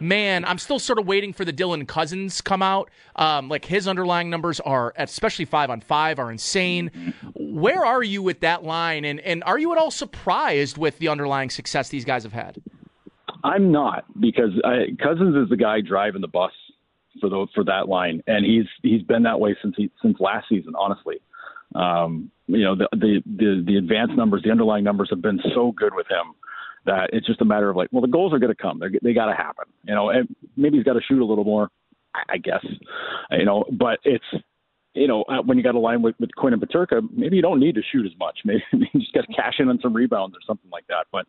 man, 0.00 0.44
I'm 0.44 0.58
still 0.58 0.78
sort 0.78 0.98
of 0.98 1.06
waiting 1.06 1.32
for 1.32 1.44
the 1.44 1.52
Dylan 1.52 1.86
Cozens 1.86 2.40
come 2.40 2.62
out. 2.62 2.90
Um, 3.16 3.48
like, 3.48 3.64
his 3.64 3.88
underlying 3.88 4.28
numbers 4.28 4.60
are, 4.60 4.92
especially 4.96 5.44
five 5.46 5.70
on 5.70 5.80
five, 5.80 6.18
are 6.18 6.30
insane. 6.30 7.14
Where 7.34 7.84
are 7.84 8.02
you 8.02 8.22
with 8.22 8.40
that 8.40 8.64
line? 8.64 9.04
And, 9.04 9.20
and 9.20 9.42
are 9.44 9.58
you 9.58 9.72
at 9.72 9.78
all 9.78 9.90
surprised 9.90 10.76
with 10.76 10.98
the 10.98 11.08
underlying 11.08 11.50
success 11.50 11.88
these 11.88 12.04
guys 12.04 12.24
have 12.24 12.32
had? 12.32 12.60
I'm 13.42 13.72
not 13.72 14.04
because 14.20 14.50
I, 14.64 14.96
Cozens 15.02 15.34
is 15.36 15.48
the 15.48 15.56
guy 15.56 15.80
driving 15.80 16.20
the 16.20 16.28
bus 16.28 16.52
for 17.20 17.28
the 17.28 17.46
for 17.54 17.64
that 17.64 17.88
line, 17.88 18.22
and 18.26 18.44
he's 18.44 18.66
he's 18.82 19.02
been 19.02 19.22
that 19.24 19.40
way 19.40 19.56
since 19.62 19.74
he 19.76 19.90
since 20.02 20.16
last 20.20 20.48
season. 20.48 20.74
Honestly, 20.78 21.16
um, 21.74 22.30
you 22.46 22.64
know 22.64 22.76
the, 22.76 22.88
the 22.92 23.22
the 23.26 23.64
the 23.66 23.76
advanced 23.76 24.14
numbers, 24.14 24.42
the 24.44 24.50
underlying 24.50 24.84
numbers 24.84 25.08
have 25.10 25.22
been 25.22 25.40
so 25.54 25.72
good 25.72 25.94
with 25.94 26.06
him 26.08 26.34
that 26.86 27.10
it's 27.12 27.26
just 27.26 27.40
a 27.40 27.44
matter 27.44 27.68
of 27.68 27.76
like, 27.76 27.88
well, 27.92 28.00
the 28.00 28.08
goals 28.08 28.32
are 28.32 28.38
going 28.38 28.54
to 28.54 28.60
come. 28.60 28.78
They're, 28.78 28.90
they 29.02 29.12
got 29.12 29.26
to 29.26 29.34
happen. 29.34 29.66
You 29.84 29.94
know, 29.94 30.08
and 30.08 30.34
maybe 30.56 30.78
he's 30.78 30.84
got 30.84 30.94
to 30.94 31.02
shoot 31.06 31.22
a 31.22 31.24
little 31.24 31.44
more. 31.44 31.68
I 32.28 32.38
guess, 32.38 32.64
you 33.30 33.44
know, 33.44 33.64
but 33.70 34.00
it's 34.02 34.24
you 34.94 35.06
know, 35.06 35.22
uh, 35.22 35.42
when 35.42 35.56
you 35.56 35.62
got 35.62 35.74
a 35.74 35.78
line 35.78 36.02
with, 36.02 36.16
with 36.18 36.34
Quinn 36.34 36.52
and 36.52 36.60
Peterka, 36.60 37.02
maybe 37.14 37.36
you 37.36 37.42
don't 37.42 37.60
need 37.60 37.76
to 37.76 37.82
shoot 37.92 38.04
as 38.04 38.12
much. 38.18 38.40
Maybe 38.44 38.64
you 38.72 39.00
just 39.00 39.12
got 39.12 39.26
to 39.26 39.32
cash 39.32 39.54
in 39.58 39.68
on 39.68 39.78
some 39.80 39.94
rebounds 39.94 40.36
or 40.36 40.40
something 40.46 40.70
like 40.70 40.86
that. 40.88 41.06
But 41.12 41.26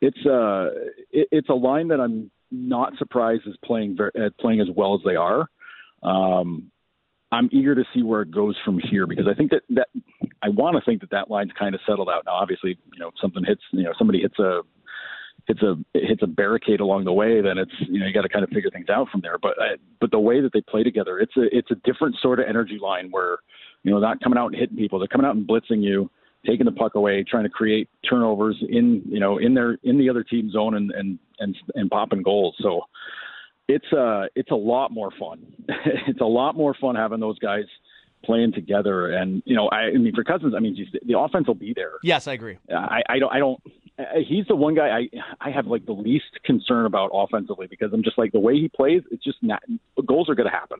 it's 0.00 0.18
uh, 0.26 0.70
it, 1.10 1.28
it's 1.30 1.48
a 1.48 1.54
line 1.54 1.88
that 1.88 2.00
I'm 2.00 2.30
not 2.50 2.96
surprised 2.98 3.42
as 3.46 3.54
playing 3.64 3.96
uh, 4.00 4.30
playing 4.40 4.60
as 4.60 4.68
well 4.74 4.94
as 4.94 5.00
they 5.04 5.16
are. 5.16 5.48
Um, 6.02 6.70
I'm 7.30 7.48
eager 7.52 7.74
to 7.74 7.84
see 7.94 8.02
where 8.02 8.22
it 8.22 8.30
goes 8.30 8.56
from 8.64 8.78
here 8.90 9.06
because 9.06 9.26
I 9.30 9.34
think 9.34 9.50
that 9.50 9.62
that 9.70 9.88
I 10.42 10.48
want 10.48 10.76
to 10.76 10.82
think 10.84 11.00
that 11.02 11.10
that 11.10 11.30
line's 11.30 11.52
kind 11.58 11.74
of 11.74 11.80
settled 11.86 12.08
out 12.08 12.24
now. 12.26 12.32
Obviously, 12.32 12.78
you 12.92 12.98
know, 12.98 13.08
if 13.08 13.14
something 13.20 13.44
hits, 13.44 13.60
you 13.72 13.82
know, 13.82 13.92
somebody 13.98 14.20
hits 14.20 14.38
a 14.38 14.62
hits 15.46 15.60
a 15.62 15.76
hits 15.94 16.22
a 16.22 16.26
barricade 16.26 16.80
along 16.80 17.04
the 17.04 17.12
way, 17.12 17.40
then 17.40 17.58
it's 17.58 17.72
you 17.80 18.00
know 18.00 18.06
you 18.06 18.14
got 18.14 18.22
to 18.22 18.28
kind 18.28 18.44
of 18.44 18.50
figure 18.50 18.70
things 18.70 18.88
out 18.88 19.08
from 19.10 19.20
there. 19.20 19.36
But 19.38 19.58
uh, 19.58 19.76
but 20.00 20.10
the 20.10 20.18
way 20.18 20.40
that 20.40 20.52
they 20.52 20.62
play 20.62 20.82
together, 20.82 21.18
it's 21.18 21.36
a 21.36 21.54
it's 21.56 21.70
a 21.70 21.76
different 21.84 22.16
sort 22.22 22.40
of 22.40 22.46
energy 22.48 22.78
line 22.80 23.08
where 23.10 23.38
you 23.82 23.90
know 23.90 23.98
not 23.98 24.20
coming 24.22 24.38
out 24.38 24.46
and 24.46 24.56
hitting 24.56 24.76
people, 24.76 24.98
they're 24.98 25.08
coming 25.08 25.26
out 25.26 25.36
and 25.36 25.46
blitzing 25.46 25.82
you 25.82 26.10
taking 26.46 26.66
the 26.66 26.72
puck 26.72 26.94
away, 26.94 27.24
trying 27.28 27.44
to 27.44 27.50
create 27.50 27.88
turnovers 28.08 28.56
in 28.68 29.02
you 29.06 29.20
know 29.20 29.38
in 29.38 29.54
their 29.54 29.78
in 29.82 29.98
the 29.98 30.08
other 30.08 30.22
team 30.22 30.50
zone 30.50 30.74
and 30.74 30.90
and 30.92 31.18
and, 31.38 31.56
and 31.74 31.90
popping 31.90 32.22
goals. 32.22 32.56
So 32.60 32.82
it's 33.68 33.92
uh 33.92 34.26
it's 34.34 34.50
a 34.50 34.56
lot 34.56 34.90
more 34.90 35.10
fun. 35.18 35.46
it's 36.06 36.20
a 36.20 36.26
lot 36.26 36.56
more 36.56 36.74
fun 36.80 36.94
having 36.94 37.20
those 37.20 37.38
guys 37.38 37.64
playing 38.24 38.52
together. 38.52 39.10
And 39.10 39.42
you 39.46 39.54
know, 39.54 39.68
I, 39.68 39.86
I 39.86 39.92
mean, 39.92 40.14
for 40.14 40.24
Cozens, 40.24 40.54
I 40.54 40.60
mean, 40.60 40.76
geez, 40.76 40.88
the 41.04 41.18
offense 41.18 41.46
will 41.46 41.54
be 41.54 41.72
there. 41.74 41.92
Yes, 42.02 42.26
I 42.26 42.32
agree. 42.32 42.58
I, 42.70 43.02
I 43.08 43.18
don't, 43.18 43.32
I 43.32 43.38
don't. 43.38 43.60
He's 44.26 44.46
the 44.46 44.54
one 44.54 44.74
guy 44.74 44.88
I 44.88 45.08
I 45.40 45.50
have 45.50 45.66
like 45.66 45.84
the 45.84 45.92
least 45.92 46.42
concern 46.44 46.86
about 46.86 47.10
offensively 47.12 47.66
because 47.66 47.92
I'm 47.92 48.04
just 48.04 48.16
like 48.16 48.30
the 48.30 48.38
way 48.38 48.54
he 48.54 48.68
plays. 48.68 49.02
It's 49.10 49.24
just 49.24 49.38
not 49.42 49.62
goals 50.06 50.28
are 50.28 50.36
going 50.36 50.48
to 50.48 50.56
happen, 50.56 50.78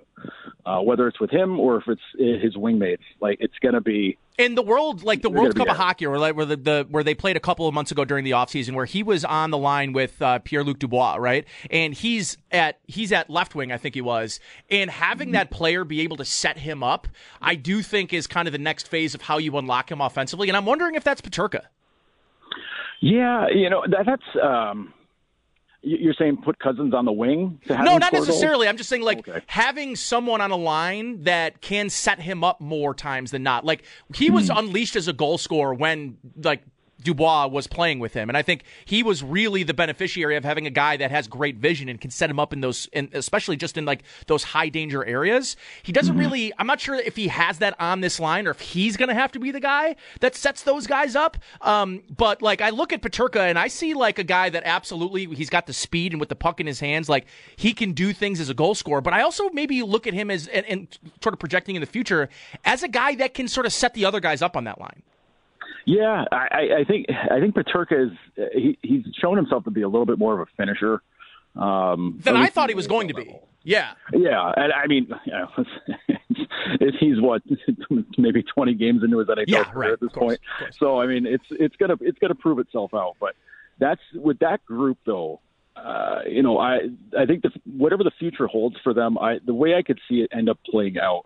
uh, 0.65 0.81
whether 0.81 1.09
it's 1.09 1.19
with 1.19 1.31
him 1.31 1.59
or 1.59 1.79
if 1.79 1.85
it's 1.89 2.43
his 2.43 2.55
wingmates. 2.55 3.03
Like 3.21 3.39
it's 3.41 3.59
going 3.61 3.75
to 3.75 3.81
be 3.81 4.19
in 4.39 4.55
the 4.55 4.63
world, 4.63 5.03
like 5.03 5.23
the 5.23 5.31
World 5.31 5.57
Cup 5.57 5.69
of 5.69 5.77
Hockey, 5.77 6.07
or 6.07 6.17
like 6.17 6.37
where 6.37 6.47
the, 6.47 6.57
the, 6.57 6.87
where 6.89 7.03
they 7.03 7.15
played 7.15 7.37
a 7.37 7.41
couple 7.41 7.67
of 7.67 7.75
months 7.75 7.91
ago 7.91 8.05
during 8.05 8.25
the 8.25 8.31
offseason, 8.31 8.75
where 8.75 8.85
he 8.85 9.03
was 9.03 9.25
on 9.25 9.51
the 9.51 9.59
line 9.59 9.93
with 9.93 10.23
uh, 10.23 10.39
Pierre 10.39 10.63
Luc 10.63 10.79
Dubois, 10.79 11.17
right? 11.17 11.45
And 11.71 11.93
he's 11.93 12.39
at 12.53 12.79
he's 12.87 13.11
at 13.11 13.29
left 13.29 13.57
wing, 13.57 13.73
I 13.73 13.79
think 13.79 13.97
he 13.97 14.01
was, 14.01 14.39
and 14.71 14.91
having 14.91 15.33
that 15.33 15.51
player 15.51 15.85
be 15.85 16.03
able 16.03 16.19
to 16.19 16.25
set 16.25 16.59
him 16.59 16.85
up, 16.85 17.09
I 17.43 17.57
do 17.57 17.83
think 17.83 18.13
is 18.13 18.29
kind 18.29 18.47
of 18.47 18.53
the 18.53 18.59
next 18.59 18.87
phase 18.87 19.17
of 19.17 19.23
how 19.23 19.39
you 19.39 19.57
unlock 19.57 19.91
him 19.91 20.01
offensively. 20.01 20.49
And 20.49 20.57
I'm 20.57 20.67
wondering 20.67 20.95
if 20.95 21.03
that's 21.03 21.21
Peterka. 21.21 21.63
Yeah, 23.01 23.49
you 23.49 23.71
know 23.71 23.85
that, 23.89 24.07
that's. 24.07 24.23
Um 24.43 24.95
you're 25.81 26.15
saying 26.15 26.39
put 26.45 26.59
Cozens 26.59 26.93
on 26.93 27.05
the 27.05 27.13
wing? 27.13 27.61
no, 27.69 27.99
not 27.99 28.13
necessarily. 28.13 28.67
Goals? 28.67 28.71
I'm 28.71 28.77
just 28.77 28.91
saying 28.91 29.03
like 29.03 29.29
okay. 29.29 29.43
having 29.47 29.95
someone 29.95 30.41
on 30.41 30.51
a 30.51 30.57
line 30.57 31.23
that 31.23 31.61
can 31.61 31.89
set 31.89 32.21
him 32.21 32.43
up 32.43 32.61
more 32.61 32.95
times 32.95 33.31
than 33.31 33.45
not. 33.45 33.65
Like 33.65 33.85
he 34.13 34.31
was 34.31 34.49
hmm. 34.49 34.59
unleashed 34.59 34.97
as 34.97 35.07
a 35.07 35.13
goal 35.13 35.39
scorer 35.39 35.73
when 35.73 36.19
like 36.43 36.63
Dubois 37.03 37.47
was 37.47 37.67
playing 37.67 38.01
with 38.01 38.15
him, 38.15 38.29
and 38.29 38.37
I 38.37 38.43
think 38.43 38.65
he 38.85 39.03
was 39.03 39.23
really 39.23 39.63
the 39.63 39.75
beneficiary 39.75 40.37
of 40.37 40.45
having 40.45 40.67
a 40.67 40.71
guy 40.71 40.97
that 40.97 41.11
has 41.11 41.29
great 41.29 41.57
vision 41.57 41.89
and 41.89 42.01
can 42.01 42.11
set 42.11 42.29
him 42.29 42.41
up 42.41 42.53
in 42.53 42.61
those, 42.61 42.89
and 42.93 43.09
especially 43.15 43.57
just 43.57 43.77
in 43.77 43.85
like 43.85 44.03
those 44.27 44.43
high 44.45 44.69
danger 44.69 45.05
areas. 45.05 45.57
He 45.83 45.93
doesn't 45.93 46.15
mm-hmm. 46.15 46.21
really. 46.21 46.53
I'm 46.59 46.67
not 46.67 46.81
sure 46.81 46.97
if 46.97 47.17
he 47.17 47.29
has 47.29 47.59
that 47.59 47.81
on 47.81 48.01
this 48.01 48.19
line 48.19 48.47
or 48.47 48.51
if 48.51 48.61
he's 48.61 48.97
going 48.97 49.09
to 49.09 49.15
have 49.15 49.33
to 49.33 49.39
be 49.39 49.51
the 49.51 49.61
guy 49.61 49.97
that 50.21 50.35
sets 50.35 50.63
those 50.63 50.87
guys 50.87 51.15
up. 51.15 51.37
Um, 51.61 52.03
but 52.15 52.43
like 52.43 52.61
I 52.61 52.71
look 52.71 52.93
at 52.93 53.03
Peterka 53.03 53.41
and 53.41 53.59
I 53.59 53.69
see 53.69 53.95
like 53.95 54.19
a 54.19 54.25
guy 54.25 54.49
that 54.51 54.63
absolutely 54.65 55.27
he's 55.27 55.51
got 55.51 55.67
the 55.67 55.73
speed 55.73 56.13
and 56.13 56.21
with 56.21 56.29
the 56.29 56.37
puck 56.37 56.61
in 56.61 56.67
his 56.67 56.81
hands, 56.81 57.09
like 57.09 57.27
he 57.57 57.73
can 57.73 57.93
do 57.93 58.13
things 58.13 58.41
as 58.41 58.49
a 58.49 58.55
goal 58.55 58.75
scorer. 58.75 59.01
But 59.01 59.13
I 59.13 59.23
also 59.23 59.51
maybe 59.51 59.83
look 59.83 60.07
at 60.07 60.15
him 60.15 60.31
as 60.31 60.49
and, 60.49 60.67
and 60.67 60.99
sort 61.23 61.33
of 61.33 61.39
projecting 61.39 61.77
in 61.77 61.81
the 61.81 61.87
future 61.87 62.29
as 62.65 62.83
a 62.83 62.89
guy 62.89 63.15
that 63.17 63.35
can 63.35 63.49
sort 63.49 63.67
of 63.67 63.73
set 63.73 63.95
the 63.95 64.05
other 64.05 64.21
guys 64.21 64.43
up 64.43 64.57
on 64.57 64.65
that 64.65 64.81
line. 64.81 65.03
Yeah, 65.89 66.27
I, 66.31 66.81
I 66.81 66.85
think 66.87 67.07
I 67.09 67.41
think 67.41 67.55
Peterka 67.55 68.09
is 68.09 68.49
he, 68.53 68.79
he's 68.83 69.05
shown 69.19 69.39
himself 69.39 69.65
to 69.65 69.71
be 69.71 69.81
a 69.81 69.89
little 69.89 70.05
bit 70.05 70.19
more 70.19 70.39
of 70.39 70.47
a 70.47 70.51
finisher 70.55 71.01
um, 71.57 72.21
than 72.23 72.37
I 72.37 72.49
thought 72.49 72.69
he 72.69 72.75
was 72.75 72.87
going 72.87 73.09
to 73.09 73.15
be. 73.15 73.35
Yeah, 73.63 73.93
yeah, 74.13 74.53
and 74.55 74.71
I 74.71 74.87
mean, 74.87 75.09
you 75.25 75.33
know, 75.33 75.49
he's 77.01 77.19
what 77.23 77.41
maybe 78.19 78.43
twenty 78.43 78.75
games 78.75 79.03
into 79.03 79.19
his 79.19 79.29
NHL 79.29 79.45
yeah, 79.47 79.65
career 79.65 79.89
right, 79.89 79.93
at 79.95 80.01
this 80.01 80.13
point. 80.13 80.41
So 80.73 81.01
I 81.01 81.07
mean, 81.07 81.25
it's 81.25 81.47
it's 81.51 81.77
gonna 81.77 81.97
it's 82.03 82.19
gonna 82.19 82.35
prove 82.35 82.59
itself 82.59 82.93
out. 82.93 83.17
But 83.19 83.35
that's 83.79 84.03
with 84.15 84.41
that 84.41 84.63
group 84.67 84.99
though. 85.07 85.41
Uh, 85.75 86.21
you 86.29 86.43
know, 86.43 86.59
I 86.59 86.81
I 87.19 87.25
think 87.25 87.45
the, 87.45 87.51
whatever 87.65 88.05
the 88.05 88.13
future 88.19 88.47
holds 88.47 88.77
for 88.85 88.93
them, 88.93 89.17
I 89.17 89.39
the 89.43 89.55
way 89.55 89.75
I 89.75 89.81
could 89.81 90.01
see 90.07 90.17
it 90.17 90.29
end 90.37 90.51
up 90.51 90.59
playing 90.71 90.99
out 90.99 91.25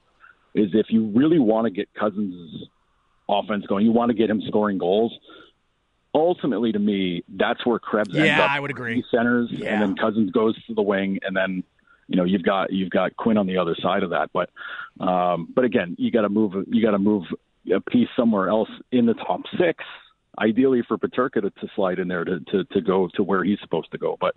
is 0.54 0.70
if 0.72 0.86
you 0.90 1.06
really 1.06 1.40
want 1.40 1.64
to 1.64 1.72
get 1.72 1.88
Cozens' 1.98 2.68
offense 3.28 3.66
going. 3.66 3.84
You 3.84 3.92
want 3.92 4.10
to 4.10 4.14
get 4.14 4.30
him 4.30 4.42
scoring 4.46 4.78
goals. 4.78 5.12
Ultimately, 6.14 6.72
to 6.72 6.78
me, 6.78 7.24
that's 7.28 7.64
where 7.64 7.78
Krebs 7.78 8.10
yeah, 8.12 8.24
ends 8.24 8.42
up. 8.42 8.50
I 8.50 8.60
would 8.60 8.70
agree. 8.70 9.02
Centers, 9.10 9.48
yeah. 9.50 9.72
and 9.72 9.82
then 9.82 9.96
Cozens 9.96 10.30
goes 10.30 10.54
to 10.66 10.74
the 10.74 10.82
wing, 10.82 11.18
and 11.22 11.34
then 11.34 11.64
you 12.08 12.16
know 12.16 12.24
you've 12.24 12.42
got 12.42 12.70
you've 12.70 12.90
got 12.90 13.16
Quinn 13.16 13.38
on 13.38 13.46
the 13.46 13.56
other 13.56 13.74
side 13.80 14.02
of 14.02 14.10
that. 14.10 14.30
But 14.32 14.50
um, 15.00 15.48
but 15.54 15.64
again, 15.64 15.96
you 15.98 16.10
got 16.10 16.22
to 16.22 16.28
move 16.28 16.52
you 16.68 16.82
got 16.82 16.90
to 16.90 16.98
move 16.98 17.24
a 17.74 17.80
piece 17.80 18.08
somewhere 18.14 18.48
else 18.48 18.68
in 18.90 19.06
the 19.06 19.14
top 19.14 19.40
six. 19.58 19.84
Ideally 20.38 20.82
for 20.88 20.96
Peterka 20.96 21.42
to, 21.42 21.50
to 21.50 21.68
slide 21.74 21.98
in 21.98 22.08
there 22.08 22.24
to, 22.24 22.40
to 22.40 22.64
to 22.64 22.80
go 22.80 23.08
to 23.14 23.22
where 23.22 23.44
he's 23.44 23.58
supposed 23.60 23.90
to 23.92 23.98
go, 23.98 24.18
but 24.20 24.34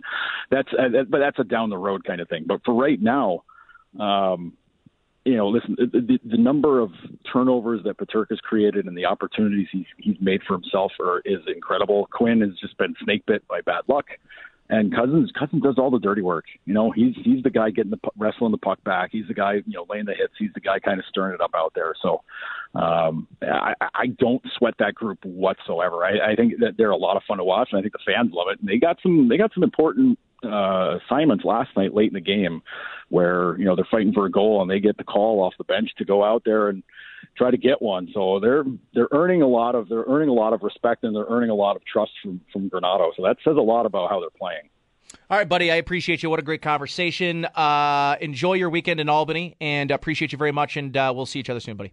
that's 0.50 0.68
uh, 0.78 0.88
but 1.08 1.18
that's 1.18 1.38
a 1.38 1.44
down 1.44 1.68
the 1.68 1.78
road 1.78 2.04
kind 2.04 2.20
of 2.20 2.28
thing. 2.28 2.44
But 2.46 2.60
for 2.64 2.74
right 2.74 3.00
now, 3.00 3.44
um, 4.00 4.54
you 5.26 5.36
know, 5.36 5.48
listen, 5.48 5.74
the, 5.76 6.18
the 6.24 6.36
number 6.36 6.78
of 6.78 6.92
turnovers 7.30 7.82
that 7.84 7.98
Peterka's 7.98 8.40
created 8.40 8.86
and 8.86 8.96
the 8.96 9.04
opportunities 9.04 9.66
he's, 9.72 9.86
he's 9.98 10.16
made 10.20 10.40
for 10.46 10.54
himself 10.54 10.92
are, 11.00 11.20
is 11.24 11.40
incredible. 11.52 12.08
Quinn 12.12 12.40
has 12.42 12.50
just 12.60 12.78
been 12.78 12.94
snake 13.02 13.26
bit 13.26 13.46
by 13.48 13.60
bad 13.60 13.82
luck, 13.88 14.06
and 14.68 14.94
Cozens, 14.94 15.32
Cozens 15.36 15.62
does 15.62 15.78
all 15.78 15.90
the 15.90 15.98
dirty 15.98 16.22
work. 16.22 16.44
You 16.64 16.74
know, 16.74 16.92
he's 16.92 17.14
he's 17.24 17.42
the 17.42 17.50
guy 17.50 17.70
getting 17.70 17.90
the 17.90 17.98
wrestling 18.16 18.52
the 18.52 18.58
puck 18.58 18.82
back. 18.84 19.10
He's 19.12 19.26
the 19.26 19.34
guy 19.34 19.54
you 19.54 19.74
know 19.74 19.86
laying 19.88 20.06
the 20.06 20.14
hits. 20.14 20.34
He's 20.38 20.52
the 20.54 20.60
guy 20.60 20.78
kind 20.78 21.00
of 21.00 21.06
stirring 21.08 21.34
it 21.34 21.40
up 21.40 21.52
out 21.56 21.72
there. 21.74 21.94
So 22.02 22.22
um, 22.74 23.26
I, 23.42 23.74
I 23.80 24.06
don't 24.18 24.42
sweat 24.56 24.74
that 24.78 24.94
group 24.94 25.24
whatsoever. 25.24 26.04
I, 26.04 26.32
I 26.32 26.34
think 26.36 26.54
that 26.60 26.74
they're 26.78 26.90
a 26.90 26.96
lot 26.96 27.16
of 27.16 27.22
fun 27.26 27.38
to 27.38 27.44
watch, 27.44 27.68
and 27.72 27.78
I 27.78 27.82
think 27.82 27.92
the 27.92 28.00
fans 28.04 28.30
love 28.32 28.46
it. 28.52 28.60
And 28.60 28.68
they 28.68 28.78
got 28.78 28.98
some 29.02 29.28
they 29.28 29.36
got 29.36 29.52
some 29.54 29.64
important 29.64 30.18
uh, 30.46 30.98
assignments 31.04 31.44
last 31.44 31.70
night 31.76 31.94
late 31.94 32.08
in 32.08 32.14
the 32.14 32.20
game 32.20 32.62
where 33.08 33.56
you 33.58 33.64
know 33.64 33.76
they're 33.76 33.86
fighting 33.90 34.12
for 34.12 34.26
a 34.26 34.30
goal 34.30 34.62
and 34.62 34.70
they 34.70 34.80
get 34.80 34.96
the 34.96 35.04
call 35.04 35.42
off 35.42 35.54
the 35.58 35.64
bench 35.64 35.90
to 35.98 36.04
go 36.04 36.24
out 36.24 36.42
there 36.44 36.68
and 36.68 36.82
try 37.36 37.50
to 37.50 37.56
get 37.56 37.80
one. 37.80 38.08
So 38.14 38.40
they're 38.40 38.64
they're 38.94 39.08
earning 39.12 39.42
a 39.42 39.48
lot 39.48 39.74
of 39.74 39.88
they're 39.88 40.04
earning 40.06 40.28
a 40.28 40.34
lot 40.34 40.52
of 40.52 40.62
respect 40.62 41.04
and 41.04 41.14
they're 41.14 41.26
earning 41.28 41.50
a 41.50 41.54
lot 41.54 41.76
of 41.76 41.84
trust 41.84 42.12
from 42.22 42.40
from 42.52 42.70
Granato. 42.70 43.10
So 43.16 43.22
that 43.22 43.36
says 43.44 43.56
a 43.56 43.62
lot 43.62 43.86
about 43.86 44.10
how 44.10 44.20
they're 44.20 44.30
playing. 44.30 44.68
All 45.30 45.38
right, 45.38 45.48
buddy. 45.48 45.70
I 45.70 45.76
appreciate 45.76 46.22
you. 46.22 46.30
What 46.30 46.38
a 46.38 46.42
great 46.42 46.62
conversation. 46.62 47.44
Uh, 47.44 48.16
enjoy 48.20 48.54
your 48.54 48.70
weekend 48.70 49.00
in 49.00 49.08
Albany, 49.08 49.56
and 49.60 49.90
appreciate 49.90 50.32
you 50.32 50.38
very 50.38 50.52
much. 50.52 50.76
And 50.76 50.96
uh, 50.96 51.12
we'll 51.14 51.26
see 51.26 51.38
each 51.38 51.50
other 51.50 51.60
soon, 51.60 51.76
buddy. 51.76 51.92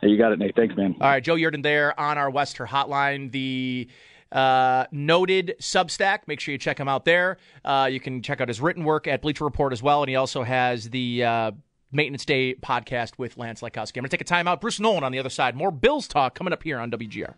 Hey, 0.00 0.08
you 0.08 0.18
got 0.18 0.32
it, 0.32 0.38
Nate. 0.38 0.56
Thanks, 0.56 0.76
man. 0.76 0.96
All 1.00 1.08
right, 1.08 1.22
Joe 1.22 1.36
Yerdon 1.36 1.62
there 1.62 1.98
on 1.98 2.18
our 2.18 2.28
Wester 2.28 2.66
hotline. 2.66 3.30
The 3.30 3.88
uh, 4.32 4.86
noted 4.90 5.54
Substack. 5.60 6.20
Make 6.26 6.40
sure 6.40 6.52
you 6.52 6.58
check 6.58 6.78
him 6.78 6.88
out 6.88 7.04
there. 7.04 7.36
Uh, 7.64 7.88
you 7.90 8.00
can 8.00 8.22
check 8.22 8.40
out 8.40 8.48
his 8.48 8.60
written 8.60 8.84
work 8.84 9.06
at 9.06 9.22
Bleacher 9.22 9.44
Report 9.44 9.72
as 9.72 9.82
well, 9.82 10.02
and 10.02 10.08
he 10.08 10.16
also 10.16 10.42
has 10.42 10.90
the 10.90 11.24
uh, 11.24 11.50
Maintenance 11.92 12.24
Day 12.24 12.54
podcast 12.54 13.18
with 13.18 13.36
Lance 13.36 13.60
Lysowski. 13.60 13.98
I'm 13.98 14.02
going 14.02 14.04
to 14.04 14.08
take 14.08 14.22
a 14.22 14.24
time 14.24 14.48
out. 14.48 14.60
Bruce 14.60 14.80
Nolan 14.80 15.04
on 15.04 15.12
the 15.12 15.18
other 15.18 15.30
side. 15.30 15.54
More 15.54 15.70
Bills 15.70 16.08
talk 16.08 16.34
coming 16.34 16.52
up 16.52 16.62
here 16.62 16.78
on 16.78 16.90
WGR. 16.90 17.34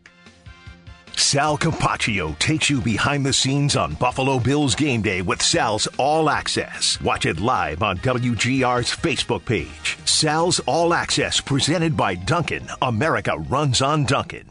Sal 1.17 1.57
Capaccio 1.57 2.37
takes 2.39 2.69
you 2.69 2.81
behind 2.81 3.25
the 3.25 3.33
scenes 3.33 3.77
on 3.77 3.95
Buffalo 3.95 4.39
Bills 4.39 4.75
game 4.75 5.01
day 5.01 5.23
with 5.23 5.41
Sal's 5.41 5.87
All 5.97 6.29
Access. 6.29 7.01
Watch 7.01 7.25
it 7.25 7.41
live 7.41 7.83
on 7.83 7.99
WGR's 7.99 8.95
Facebook 8.95 9.45
page. 9.45 9.97
Sal's 10.05 10.59
All 10.61 10.93
Access 10.93 11.41
presented 11.41 11.97
by 11.97 12.17
Dunkin'. 12.17 12.69
America 12.83 13.39
runs 13.39 13.81
on 13.81 14.05
Dunkin'. 14.05 14.51